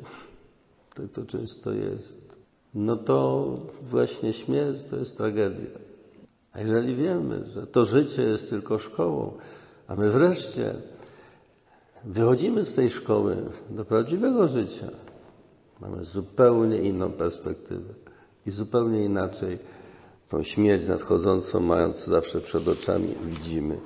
to, 0.95 1.03
to 1.09 1.25
często 1.27 1.73
jest, 1.73 2.37
no 2.75 2.97
to 2.97 3.49
właśnie 3.83 4.33
śmierć 4.33 4.79
to 4.91 4.97
jest 4.97 5.17
tragedia. 5.17 5.71
A 6.53 6.61
jeżeli 6.61 6.97
wiemy, 6.97 7.45
że 7.55 7.67
to 7.67 7.85
życie 7.85 8.23
jest 8.23 8.51
tylko 8.51 8.79
szkołą, 8.79 9.33
a 9.87 9.95
my 9.95 10.11
wreszcie 10.11 10.75
wychodzimy 12.05 12.65
z 12.65 12.75
tej 12.75 12.91
szkoły 12.91 13.37
do 13.71 13.85
prawdziwego 13.85 14.49
życia, 14.49 14.89
mamy 15.81 16.05
zupełnie 16.05 16.79
inną 16.79 17.13
perspektywę 17.13 17.95
i 18.47 18.51
zupełnie 18.51 19.05
inaczej 19.05 19.59
tą 20.29 20.43
śmierć 20.43 20.89
nadchodzącą, 20.89 21.61
mając 21.61 22.05
zawsze 22.05 22.41
przed 22.41 22.69
oczami, 22.69 23.09
widzimy 23.23 23.79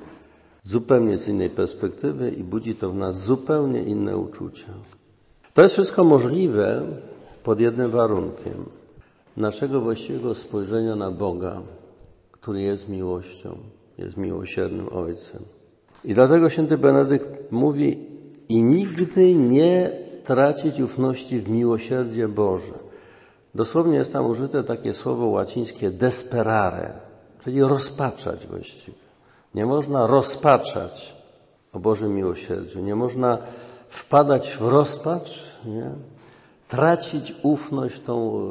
zupełnie 0.64 1.18
z 1.18 1.28
innej 1.28 1.50
perspektywy 1.50 2.30
i 2.30 2.44
budzi 2.44 2.74
to 2.74 2.90
w 2.90 2.94
nas 2.94 3.24
zupełnie 3.24 3.82
inne 3.82 4.16
uczucia. 4.16 4.72
To 5.54 5.62
jest 5.62 5.74
wszystko 5.74 6.04
możliwe 6.04 6.82
pod 7.42 7.60
jednym 7.60 7.90
warunkiem. 7.90 8.64
Naszego 9.36 9.80
właściwego 9.80 10.34
spojrzenia 10.34 10.96
na 10.96 11.10
Boga, 11.10 11.62
który 12.32 12.62
jest 12.62 12.88
miłością, 12.88 13.58
jest 13.98 14.16
miłosiernym 14.16 14.88
Ojcem. 14.92 15.42
I 16.04 16.14
dlatego 16.14 16.48
święty 16.48 16.78
Benedykt 16.78 17.52
mówi 17.52 18.06
i 18.48 18.62
nigdy 18.62 19.34
nie 19.34 19.90
tracić 20.24 20.80
ufności 20.80 21.40
w 21.40 21.48
miłosierdzie 21.48 22.28
Boże. 22.28 22.72
Dosłownie 23.54 23.96
jest 23.96 24.12
tam 24.12 24.26
użyte 24.26 24.64
takie 24.64 24.94
słowo 24.94 25.26
łacińskie 25.26 25.90
desperare, 25.90 26.92
czyli 27.44 27.62
rozpaczać 27.62 28.46
właściwie. 28.46 28.98
Nie 29.54 29.66
można 29.66 30.06
rozpaczać 30.06 31.16
o 31.72 31.78
Bożym 31.78 32.14
miłosierdziu. 32.14 32.80
Nie 32.80 32.94
można 32.94 33.38
wpadać 33.88 34.50
w 34.50 34.68
rozpacz, 34.68 35.44
nie? 35.64 35.90
tracić 36.68 37.34
ufność 37.42 37.94
w 37.94 38.04
tą 38.04 38.46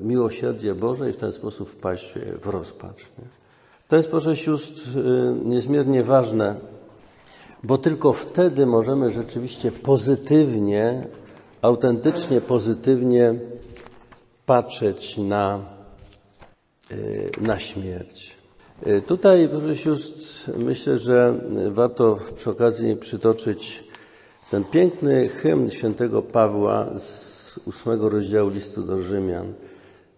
y, 0.00 0.04
miłosierdzie 0.04 0.74
Boże 0.74 1.10
i 1.10 1.12
w 1.12 1.16
ten 1.16 1.32
sposób 1.32 1.68
wpaść 1.68 2.14
w 2.42 2.46
rozpacz. 2.46 2.98
Nie? 3.18 3.24
To 3.88 3.96
jest, 3.96 4.08
proszę 4.08 4.36
sióstr, 4.36 4.98
y, 4.98 5.34
niezmiernie 5.44 6.04
ważne, 6.04 6.54
bo 7.62 7.78
tylko 7.78 8.12
wtedy 8.12 8.66
możemy 8.66 9.10
rzeczywiście 9.10 9.72
pozytywnie, 9.72 11.06
autentycznie 11.62 12.40
pozytywnie 12.40 13.34
patrzeć 14.48 15.18
na, 15.18 15.60
y, 16.90 17.30
na 17.40 17.58
śmierć. 17.58 18.36
Y, 18.86 19.02
tutaj, 19.02 19.48
proszę 19.48 19.76
sióstr, 19.76 20.52
myślę, 20.56 20.98
że 20.98 21.40
warto 21.70 22.18
przy 22.34 22.50
okazji 22.50 22.96
przytoczyć 22.96 23.84
ten 24.50 24.64
piękny 24.64 25.28
hymn 25.28 25.70
świętego 25.70 26.22
Pawła 26.22 26.98
z 26.98 27.58
ósmego 27.64 28.08
rozdziału 28.08 28.50
listu 28.50 28.82
do 28.82 29.00
Rzymian. 29.00 29.52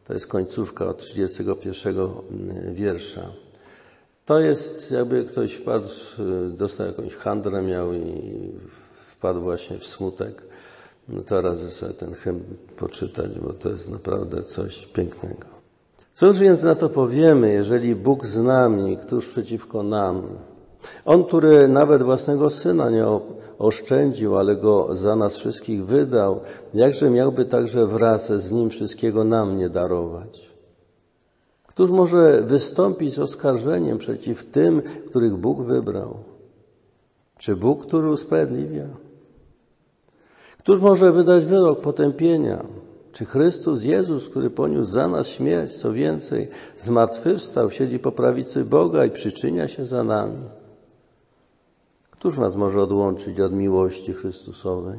To 0.06 0.14
jest 0.14 0.26
końcówka 0.26 0.86
od 0.86 0.98
31 0.98 1.98
y, 1.98 2.08
wiersza. 2.72 3.32
To 4.26 4.40
jest, 4.40 4.90
jakby 4.90 5.24
ktoś 5.24 5.52
wpadł, 5.52 5.88
dostał 6.50 6.86
jakąś 6.86 7.14
handrę 7.14 7.62
miał 7.62 7.92
i 7.92 8.52
wpadł 9.12 9.40
właśnie 9.40 9.78
w 9.78 9.86
smutek. 9.86 10.42
No 11.12 11.22
to 11.22 11.40
razy 11.40 11.70
sobie 11.70 11.94
ten 11.94 12.14
hymn 12.14 12.40
poczytać, 12.76 13.38
bo 13.38 13.52
to 13.52 13.68
jest 13.68 13.90
naprawdę 13.90 14.42
coś 14.42 14.86
pięknego. 14.86 15.46
Cóż 16.12 16.38
więc 16.38 16.62
na 16.62 16.74
to 16.74 16.88
powiemy, 16.88 17.52
jeżeli 17.52 17.94
Bóg 17.94 18.26
z 18.26 18.38
nami, 18.38 18.96
któż 18.96 19.28
przeciwko 19.28 19.82
nam? 19.82 20.22
On, 21.04 21.24
który 21.24 21.68
nawet 21.68 22.02
własnego 22.02 22.50
syna 22.50 22.90
nie 22.90 23.06
oszczędził, 23.58 24.38
ale 24.38 24.56
go 24.56 24.96
za 24.96 25.16
nas 25.16 25.36
wszystkich 25.36 25.86
wydał, 25.86 26.40
jakże 26.74 27.10
miałby 27.10 27.44
także 27.44 27.86
wraz 27.86 28.32
z 28.32 28.52
nim 28.52 28.70
wszystkiego 28.70 29.24
nam 29.24 29.56
nie 29.56 29.68
darować? 29.68 30.50
Któż 31.66 31.90
może 31.90 32.42
wystąpić 32.42 33.14
z 33.14 33.18
oskarżeniem 33.18 33.98
przeciw 33.98 34.44
tym, 34.44 34.82
których 35.06 35.36
Bóg 35.36 35.62
wybrał? 35.62 36.16
Czy 37.38 37.56
Bóg, 37.56 37.86
który 37.86 38.10
usprawiedliwia? 38.10 38.86
Któż 40.70 40.80
może 40.80 41.12
wydać 41.12 41.44
wyrok 41.44 41.80
potępienia? 41.80 42.64
Czy 43.12 43.24
Chrystus 43.24 43.82
Jezus, 43.82 44.28
który 44.28 44.50
poniósł 44.50 44.90
za 44.90 45.08
nas 45.08 45.28
śmierć, 45.28 45.72
co 45.72 45.92
więcej, 45.92 46.48
zmartwychwstał, 46.78 47.70
siedzi 47.70 47.98
po 47.98 48.12
prawicy 48.12 48.64
Boga 48.64 49.04
i 49.04 49.10
przyczynia 49.10 49.68
się 49.68 49.86
za 49.86 50.04
nami? 50.04 50.38
Któż 52.10 52.38
nas 52.38 52.56
może 52.56 52.82
odłączyć 52.82 53.40
od 53.40 53.52
miłości 53.52 54.12
Chrystusowej? 54.12 54.98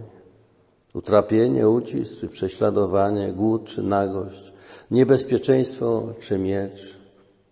Utrapienie, 0.93 1.69
ucisk, 1.69 2.19
czy 2.19 2.27
prześladowanie, 2.27 3.33
głód, 3.33 3.65
czy 3.65 3.83
nagość, 3.83 4.53
niebezpieczeństwo, 4.91 6.03
czy 6.19 6.37
miecz? 6.37 6.97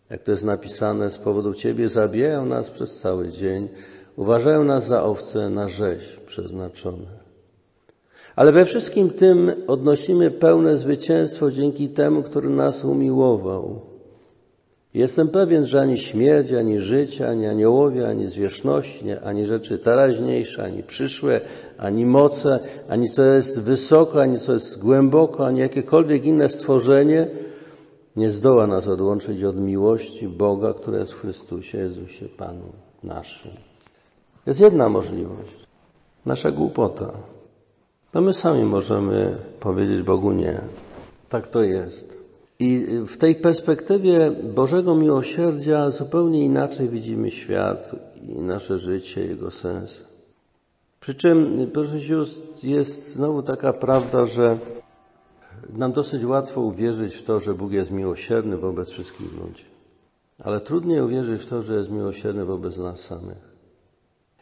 Jak 0.10 0.24
to 0.24 0.32
jest 0.32 0.44
napisane, 0.44 1.12
z 1.12 1.18
powodu 1.18 1.54
Ciebie 1.54 1.90
zabijają 1.90 2.46
nas 2.46 2.70
przez 2.70 3.00
cały 3.00 3.30
dzień, 3.30 3.68
uważają 4.16 4.64
nas 4.64 4.88
za 4.88 5.04
owce 5.04 5.50
na 5.50 5.68
rzeź 5.68 6.20
przeznaczone. 6.26 7.19
Ale 8.40 8.52
we 8.52 8.66
wszystkim 8.66 9.10
tym 9.10 9.52
odnosimy 9.68 10.32
pełne 10.32 10.78
zwycięstwo 10.78 11.52
dzięki 11.52 11.90
temu, 11.90 12.24
który 12.24 12.50
nas 12.50 12.86
umiłował. 12.86 13.82
Jestem 14.94 15.28
pewien, 15.28 15.66
że 15.66 15.82
ani 15.82 15.98
śmierć, 15.98 16.54
ani 16.54 16.80
życie, 16.80 17.30
ani 17.30 17.48
aniołowie, 17.48 18.08
ani 18.08 18.28
zwierzchności, 18.28 19.06
ani 19.24 19.46
rzeczy 19.46 19.78
teraźniejsze, 19.78 20.64
ani 20.64 20.84
przyszłe, 20.84 21.42
ani 21.78 22.06
moce, 22.06 22.60
ani 22.90 23.10
co 23.10 23.24
jest 23.24 23.60
wysoko, 23.60 24.22
ani 24.22 24.40
co 24.40 24.54
jest 24.54 24.80
głęboko, 24.80 25.48
ani 25.48 25.60
jakiekolwiek 25.60 26.26
inne 26.26 26.50
stworzenie 26.50 27.28
nie 28.16 28.30
zdoła 28.30 28.68
nas 28.68 28.88
odłączyć 28.88 29.44
od 29.44 29.60
miłości 29.60 30.28
Boga, 30.28 30.74
która 30.74 31.00
jest 31.00 31.12
w 31.12 31.22
Chrystusie 31.22 31.78
Jezusie 31.78 32.26
Panu 32.26 32.72
naszym. 33.04 33.52
Jest 34.46 34.60
jedna 34.60 34.90
możliwość. 34.90 35.68
Nasza 36.26 36.52
głupota. 36.52 37.39
To 38.12 38.22
my 38.22 38.34
sami 38.34 38.64
możemy 38.64 39.38
powiedzieć 39.60 40.02
Bogu 40.02 40.32
nie. 40.32 40.62
Tak 41.30 41.48
to 41.48 41.64
jest. 41.64 42.18
I 42.60 42.86
w 43.08 43.18
tej 43.18 43.36
perspektywie 43.36 44.32
Bożego 44.32 44.96
miłosierdzia 44.96 45.92
zupełnie 45.92 46.46
inaczej 46.46 46.90
widzimy 46.90 47.32
świat 47.32 47.92
i 48.22 48.42
nasze 48.42 48.80
życie, 48.80 49.26
jego 49.26 49.52
sens. 49.52 50.02
Przy 51.00 51.16
czym, 51.16 51.68
proszę 51.74 52.02
sióstr, 52.02 52.64
jest 52.64 53.14
znowu 53.14 53.44
taka 53.44 53.74
prawda, 53.74 54.26
że 54.26 54.58
nam 55.74 55.92
dosyć 55.92 56.26
łatwo 56.26 56.62
uwierzyć 56.62 57.16
w 57.16 57.24
to, 57.24 57.40
że 57.40 57.54
Bóg 57.54 57.72
jest 57.72 57.92
miłosierny 57.92 58.58
wobec 58.58 58.90
wszystkich 58.90 59.34
ludzi. 59.34 59.66
Ale 60.44 60.62
trudniej 60.62 61.02
uwierzyć 61.02 61.42
w 61.42 61.50
to, 61.50 61.62
że 61.62 61.76
jest 61.76 61.92
miłosierny 61.92 62.46
wobec 62.46 62.78
nas 62.78 63.00
samych. 63.00 63.49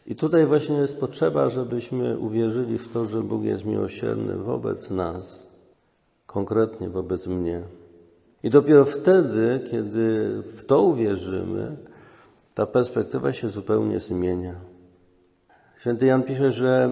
I 0.08 0.16
tutaj 0.16 0.46
właśnie 0.46 0.76
jest 0.76 1.00
potrzeba, 1.00 1.48
żebyśmy 1.48 2.18
uwierzyli 2.18 2.78
w 2.78 2.92
to, 2.92 3.04
że 3.04 3.22
Bóg 3.22 3.42
jest 3.42 3.64
miłosierny 3.64 4.36
wobec 4.36 4.90
nas, 4.90 5.42
konkretnie 6.26 6.88
wobec 6.88 7.26
mnie. 7.26 7.62
I 8.42 8.50
dopiero 8.50 8.84
wtedy, 8.84 9.60
kiedy 9.70 10.28
w 10.42 10.64
to 10.66 10.82
uwierzymy, 10.82 11.76
ta 12.54 12.66
perspektywa 12.66 13.32
się 13.32 13.48
zupełnie 13.48 14.00
zmienia. 14.00 14.54
Święty 15.80 16.06
Jan 16.06 16.22
pisze, 16.22 16.52
że 16.52 16.90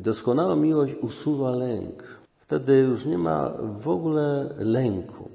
doskonała 0.00 0.56
miłość 0.56 0.94
usuwa 1.02 1.50
lęk. 1.50 2.02
Wtedy 2.36 2.76
już 2.76 3.06
nie 3.06 3.18
ma 3.18 3.52
w 3.80 3.88
ogóle 3.88 4.54
lęku. 4.58 5.28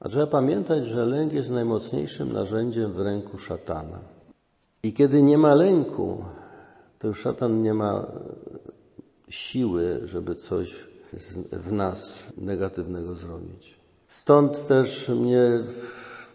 A 0.00 0.08
trzeba 0.08 0.26
pamiętać, 0.26 0.86
że 0.86 1.06
lęk 1.06 1.32
jest 1.32 1.50
najmocniejszym 1.50 2.32
narzędziem 2.32 2.92
w 2.92 3.00
ręku 3.00 3.38
szatana. 3.38 3.98
I 4.82 4.92
kiedy 4.92 5.22
nie 5.22 5.38
ma 5.38 5.54
lęku, 5.54 6.24
to 7.00 7.08
już 7.08 7.20
szatan 7.20 7.62
nie 7.62 7.74
ma 7.74 8.06
siły, 9.28 10.00
żeby 10.04 10.34
coś 10.34 10.88
w 11.52 11.72
nas 11.72 12.24
negatywnego 12.36 13.14
zrobić. 13.14 13.76
Stąd 14.08 14.66
też 14.66 15.08
mnie 15.08 15.64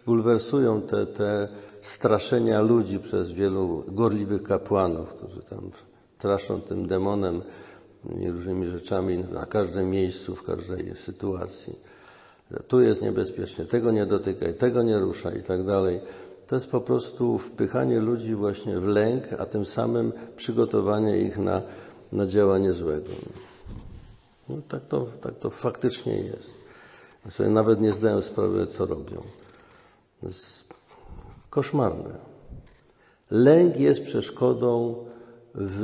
bulwersują 0.06 0.82
te, 0.82 1.06
te 1.06 1.48
straszenia 1.82 2.60
ludzi 2.60 2.98
przez 2.98 3.30
wielu 3.30 3.84
gorliwych 3.88 4.42
kapłanów, 4.42 5.08
którzy 5.08 5.42
tam 5.42 5.70
straszą 6.18 6.60
tym 6.60 6.86
demonem 6.86 7.42
różnymi 8.04 8.66
rzeczami 8.66 9.18
na 9.18 9.46
każdym 9.46 9.90
miejscu, 9.90 10.36
w 10.36 10.42
każdej 10.42 10.96
sytuacji. 10.96 11.78
Tu 12.68 12.80
jest 12.80 13.02
niebezpiecznie, 13.02 13.64
tego 13.64 13.92
nie 13.92 14.06
dotykaj, 14.06 14.54
tego 14.54 14.82
nie 14.82 14.98
ruszaj 14.98 15.38
i 15.38 15.42
tak 15.42 15.66
dalej 15.66 16.00
to 16.46 16.54
jest 16.54 16.70
po 16.70 16.80
prostu 16.80 17.38
wpychanie 17.38 18.00
ludzi 18.00 18.34
właśnie 18.34 18.80
w 18.80 18.86
lęk, 18.86 19.24
a 19.38 19.46
tym 19.46 19.64
samym 19.64 20.12
przygotowanie 20.36 21.18
ich 21.18 21.38
na, 21.38 21.62
na 22.12 22.26
działanie 22.26 22.72
złego. 22.72 23.10
No, 24.48 24.56
tak, 24.68 24.86
to, 24.88 25.06
tak 25.20 25.38
to 25.38 25.50
faktycznie 25.50 26.18
jest. 26.18 26.54
Sobie 27.30 27.48
nawet 27.48 27.80
nie 27.80 27.92
zdają 27.92 28.22
sprawy, 28.22 28.66
co 28.66 28.86
robią. 28.86 29.22
To 30.20 30.26
jest 30.26 30.74
koszmarne. 31.50 32.14
Lęk 33.30 33.76
jest 33.76 34.02
przeszkodą 34.02 35.04
w, 35.54 35.80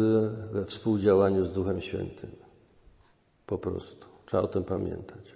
we 0.53 0.65
współdziałaniu 0.65 1.45
z 1.45 1.53
Duchem 1.53 1.81
Świętym. 1.81 2.31
Po 3.47 3.59
prostu. 3.59 4.07
Trzeba 4.27 4.43
o 4.43 4.49
tym 4.49 4.65
pamiętać. 4.65 5.33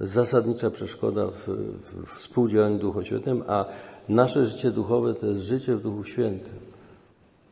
Zasadnicza 0.00 0.70
przeszkoda 0.70 1.26
w, 1.26 1.48
w 1.82 2.06
współdziałaniu 2.16 2.78
Duchu 2.78 3.04
Świętym, 3.04 3.44
a 3.46 3.64
nasze 4.08 4.46
życie 4.46 4.70
duchowe 4.70 5.14
to 5.14 5.26
jest 5.26 5.40
życie 5.40 5.76
w 5.76 5.82
Duchu 5.82 6.04
Świętym. 6.04 6.54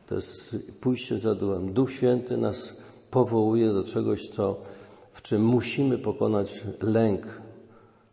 To 0.07 0.15
jest 0.15 0.55
pójście 0.81 1.19
za 1.19 1.35
Duchem. 1.35 1.73
Duch 1.73 1.91
Święty 1.91 2.37
nas 2.37 2.73
powołuje 3.11 3.73
do 3.73 3.83
czegoś, 3.83 4.29
co, 4.29 4.55
w 5.13 5.21
czym 5.21 5.45
musimy 5.45 5.97
pokonać 5.97 6.63
lęk. 6.81 7.21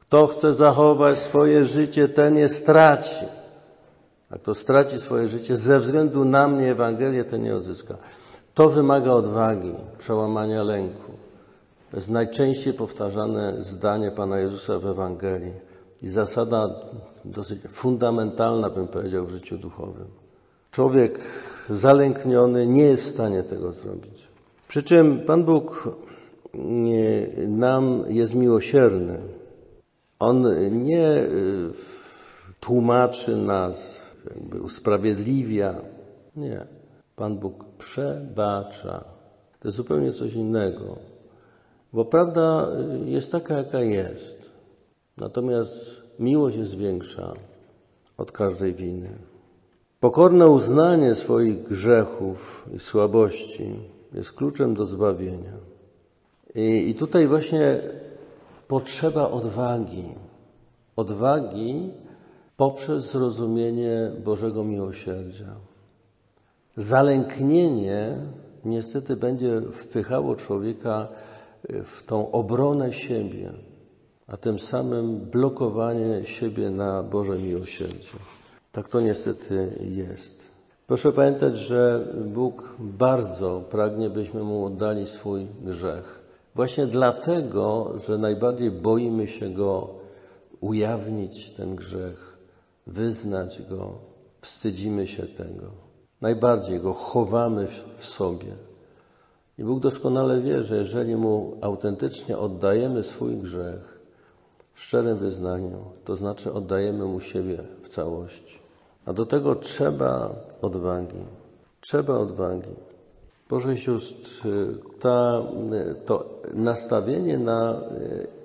Kto 0.01 0.27
chce 0.27 0.55
zachować 0.55 1.19
swoje 1.19 1.67
życie, 1.67 2.09
ten 2.09 2.37
je 2.37 2.49
straci. 2.49 3.27
A 4.31 4.39
kto 4.39 4.55
straci 4.55 5.01
swoje 5.01 5.29
życie 5.29 5.57
ze 5.57 5.81
względu 5.81 6.25
na 6.25 6.49
mnie, 6.49 6.71
Ewangelię, 6.71 7.25
ten 7.25 7.43
nie 7.43 7.57
odzyska. 7.57 7.97
To 8.55 8.69
wymaga 8.69 9.13
odwagi, 9.13 9.75
przełamania 9.99 10.63
lęku. 10.63 11.13
To 11.91 11.97
jest 11.97 12.11
najczęściej 12.11 12.75
powtarzane 12.75 13.63
zdanie 13.63 14.11
Pana 14.11 14.39
Jezusa 14.39 14.79
w 14.79 14.87
Ewangelii 14.87 15.72
i 16.03 16.09
zasada 16.09 16.71
dosyć 17.25 17.61
fundamentalna, 17.69 18.71
bym 18.71 18.89
powiedział, 18.89 19.27
w 19.27 19.31
życiu 19.31 19.59
duchowym. 19.59 20.07
Człowiek 20.71 21.21
zalękniony 21.71 22.67
nie 22.67 22.83
jest 22.83 23.05
w 23.05 23.11
stanie 23.11 23.43
tego 23.43 23.73
zrobić. 23.73 24.29
Przy 24.69 24.83
czym 24.83 25.21
Pan 25.21 25.45
Bóg 25.45 25.97
nam 27.49 28.05
jest 28.09 28.35
miłosierny. 28.35 29.19
On 30.19 30.47
nie 30.85 31.27
tłumaczy 32.61 33.37
nas, 33.37 34.03
jakby 34.35 34.61
usprawiedliwia. 34.61 35.75
Nie. 36.37 36.67
Pan 37.17 37.39
Bóg 37.39 37.65
przebacza. 37.79 39.05
To 39.61 39.69
jest 39.69 39.77
zupełnie 39.77 40.13
coś 40.13 40.35
innego. 40.35 40.97
Bo 41.93 42.05
prawda 42.05 42.69
jest 43.05 43.33
taka, 43.33 43.57
jaka 43.57 43.81
jest. 43.81 44.42
Natomiast 45.17 46.03
miłość 46.19 46.57
jest 46.57 46.75
większa 46.75 47.33
od 48.17 48.33
każdej 48.33 48.75
winy. 48.75 49.19
Pokorne 50.01 50.49
uznanie 50.49 51.15
swoich 51.15 51.63
grzechów 51.63 52.69
i 52.75 52.79
słabości 52.79 53.75
jest 54.15 54.33
kluczem 54.33 54.75
do 54.75 54.85
zbawienia. 54.85 55.57
I, 56.55 56.91
i 56.91 56.95
tutaj 56.95 57.27
właśnie 57.27 57.81
potrzeba 58.69 59.31
odwagi. 59.31 60.05
Odwagi 60.97 61.91
poprzez 62.57 63.11
zrozumienie 63.11 64.13
Bożego 64.25 64.65
miłosierdzia. 64.65 65.55
Zalęknienie 66.77 68.17
niestety 68.65 69.17
będzie 69.17 69.61
wpychało 69.73 70.37
człowieka 70.37 71.09
w 71.85 72.03
tą 72.07 72.31
obronę 72.31 72.93
siebie, 72.93 73.53
a 74.33 74.37
tym 74.37 74.59
samym 74.59 75.17
blokowanie 75.17 76.25
siebie 76.25 76.71
na 76.71 77.03
Boże 77.03 77.39
miłosierdzie. 77.39 78.19
Tak 78.73 78.89
to 78.89 79.01
niestety 79.01 79.79
jest. 79.81 80.53
Proszę 80.87 81.13
pamiętać, 81.13 81.57
że 81.57 82.07
Bóg 82.25 82.77
bardzo 82.79 83.61
pragnie, 83.71 84.11
byśmy 84.11 84.43
Mu 84.43 84.67
oddali 84.67 85.07
swój 85.07 85.47
grzech. 85.61 86.23
Właśnie 86.55 86.87
dlatego, 86.87 87.93
że 88.07 88.19
najbardziej 88.19 88.71
boimy 88.71 89.29
się 89.29 89.51
Go 89.51 89.95
ujawnić, 90.61 91.51
ten 91.51 91.77
grzech, 91.77 92.39
wyznać 92.87 93.63
Go, 93.63 93.99
wstydzimy 94.41 95.07
się 95.07 95.23
tego. 95.23 95.67
Najbardziej 96.21 96.81
Go 96.81 96.93
chowamy 96.93 97.67
w 97.99 98.05
sobie. 98.05 98.53
I 99.59 99.65
Bóg 99.65 99.81
doskonale 99.81 100.41
wie, 100.41 100.65
że 100.65 100.77
jeżeli 100.77 101.17
Mu 101.17 101.57
autentycznie 101.61 102.39
oddajemy 102.39 103.05
swój 103.05 103.37
grzech 103.37 103.93
w 104.83 104.85
szczerym 104.85 105.19
wyznaniu, 105.19 105.79
to 106.05 106.17
znaczy 106.17 106.53
oddajemy 106.53 107.05
Mu 107.05 107.21
siebie 107.21 107.59
w 107.83 107.89
całości. 107.89 108.59
A 109.07 109.13
do 109.13 109.27
tego 109.27 109.55
trzeba 109.55 110.35
odwagi. 110.63 111.25
Trzeba 111.81 112.19
odwagi. 112.19 112.75
Sióstr, 113.75 114.49
ta, 115.01 115.43
to 116.07 116.41
nastawienie 116.55 117.39
na 117.39 117.81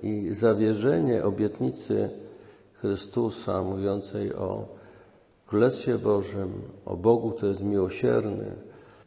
i 0.02 0.28
zawierzenie 0.32 1.24
obietnicy 1.24 2.10
Chrystusa 2.74 3.62
mówiącej 3.62 4.34
o 4.34 4.66
Królestwie 5.46 5.98
Bożym, 5.98 6.62
o 6.86 6.96
Bogu, 6.96 7.30
który 7.30 7.48
jest 7.48 7.62
miłosierny, 7.62 8.54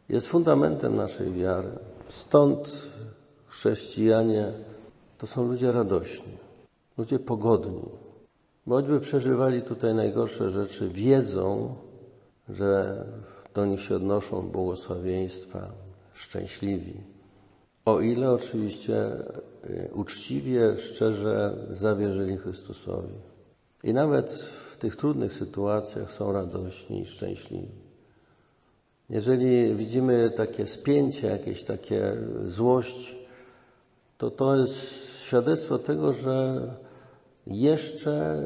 jest 0.08 0.26
fundamentem 0.26 0.96
naszej 0.96 1.32
wiary. 1.32 1.70
Stąd 2.08 2.88
chrześcijanie 3.46 4.52
to 5.18 5.26
są 5.26 5.48
ludzie 5.48 5.72
radośni, 5.72 6.36
ludzie 7.02 7.18
pogodni. 7.18 7.82
Choćby 8.68 9.00
przeżywali 9.00 9.62
tutaj 9.62 9.94
najgorsze 9.94 10.50
rzeczy, 10.50 10.88
wiedzą, 10.88 11.74
że 12.48 13.04
do 13.54 13.66
nich 13.66 13.80
się 13.82 13.96
odnoszą 13.96 14.42
błogosławieństwa, 14.42 15.72
szczęśliwi. 16.14 16.94
O 17.84 18.00
ile 18.00 18.30
oczywiście 18.30 19.12
y, 19.70 19.90
uczciwie, 19.94 20.78
szczerze 20.78 21.56
zawierzyli 21.70 22.36
Chrystusowi. 22.36 23.14
I 23.84 23.92
nawet 23.92 24.32
w 24.72 24.76
tych 24.76 24.96
trudnych 24.96 25.32
sytuacjach 25.32 26.10
są 26.10 26.32
radośni 26.32 27.00
i 27.00 27.06
szczęśliwi. 27.06 27.68
Jeżeli 29.10 29.74
widzimy 29.74 30.30
takie 30.30 30.66
spięcie, 30.66 31.26
jakieś 31.26 31.64
takie 31.64 32.16
złość, 32.46 33.16
to 34.18 34.30
to 34.30 34.56
jest 34.56 35.12
świadectwo 35.32 35.78
tego, 35.78 36.12
że 36.12 36.66
jeszcze 37.46 38.42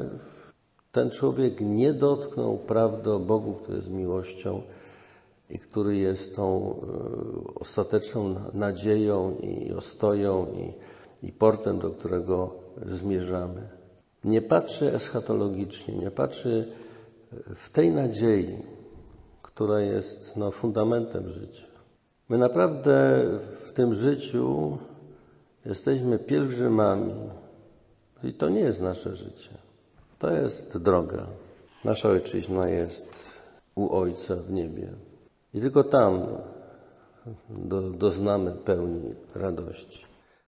ten 0.92 1.10
człowiek 1.10 1.60
nie 1.60 1.92
dotknął 1.92 2.58
prawdy 2.58 3.12
o 3.12 3.18
Bogu, 3.18 3.54
który 3.54 3.76
jest 3.76 3.90
miłością 3.90 4.62
i 5.50 5.58
który 5.58 5.96
jest 5.96 6.36
tą 6.36 6.70
e, 6.70 7.54
ostateczną 7.54 8.34
nadzieją 8.54 9.36
i 9.36 9.72
ostoją 9.72 10.46
i, 10.46 10.72
i 11.26 11.32
portem, 11.32 11.78
do 11.78 11.90
którego 11.90 12.54
zmierzamy. 12.86 13.68
Nie 14.24 14.42
patrzy 14.42 14.94
eschatologicznie, 14.94 15.94
nie 15.94 16.10
patrzy 16.10 16.72
w 17.54 17.70
tej 17.70 17.90
nadziei, 17.90 18.62
która 19.42 19.80
jest 19.80 20.36
no, 20.36 20.50
fundamentem 20.50 21.28
życia. 21.28 21.66
My 22.28 22.38
naprawdę 22.38 23.24
w 23.66 23.72
tym 23.72 23.94
życiu 23.94 24.78
jesteśmy 25.66 26.18
pielgrzymami 26.18 27.14
i 28.24 28.32
to 28.32 28.48
nie 28.48 28.60
jest 28.60 28.80
nasze 28.80 29.16
życie. 29.16 29.50
To 30.18 30.30
jest 30.30 30.78
droga. 30.78 31.26
Nasza 31.84 32.08
ojczyzna 32.08 32.68
jest 32.68 33.08
u 33.74 33.96
Ojca 33.96 34.36
w 34.36 34.50
niebie. 34.50 34.88
I 35.54 35.60
tylko 35.60 35.84
tam 35.84 36.26
do, 37.48 37.90
doznamy 37.90 38.52
pełni 38.52 39.14
radości. 39.34 40.06